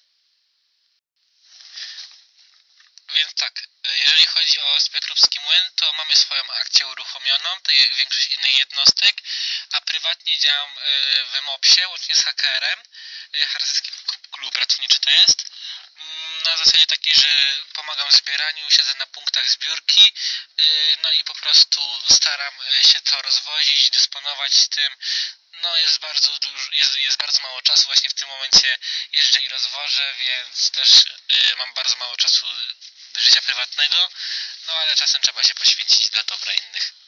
[3.15, 8.33] Więc tak, jeżeli chodzi o Spekrupski Młyn, to mamy swoją akcję uruchomioną, tak jak większość
[8.33, 9.15] innych jednostek,
[9.71, 12.79] a prywatnie działam e, w MOPS-ie, łącznie z HKR-em,
[13.33, 13.89] e, Harcerski
[14.31, 15.52] Klub Ratowniczy to jest,
[16.43, 17.27] na zasadzie takiej, że
[17.73, 20.13] pomagam w zbieraniu, siedzę na punktach zbiórki,
[20.57, 20.63] e,
[21.03, 21.81] no i po prostu
[22.11, 24.97] staram e, się to rozwozić, dysponować tym,
[25.61, 28.77] no jest bardzo dużo, jest, jest bardzo mało czasu, właśnie w tym momencie
[29.13, 30.89] jeżdżę i rozwożę, więc też
[31.29, 32.47] e, mam bardzo mało czasu
[33.15, 34.09] życia prywatnego,
[34.67, 37.02] no ale czasem trzeba się poświęcić dla dobra innych.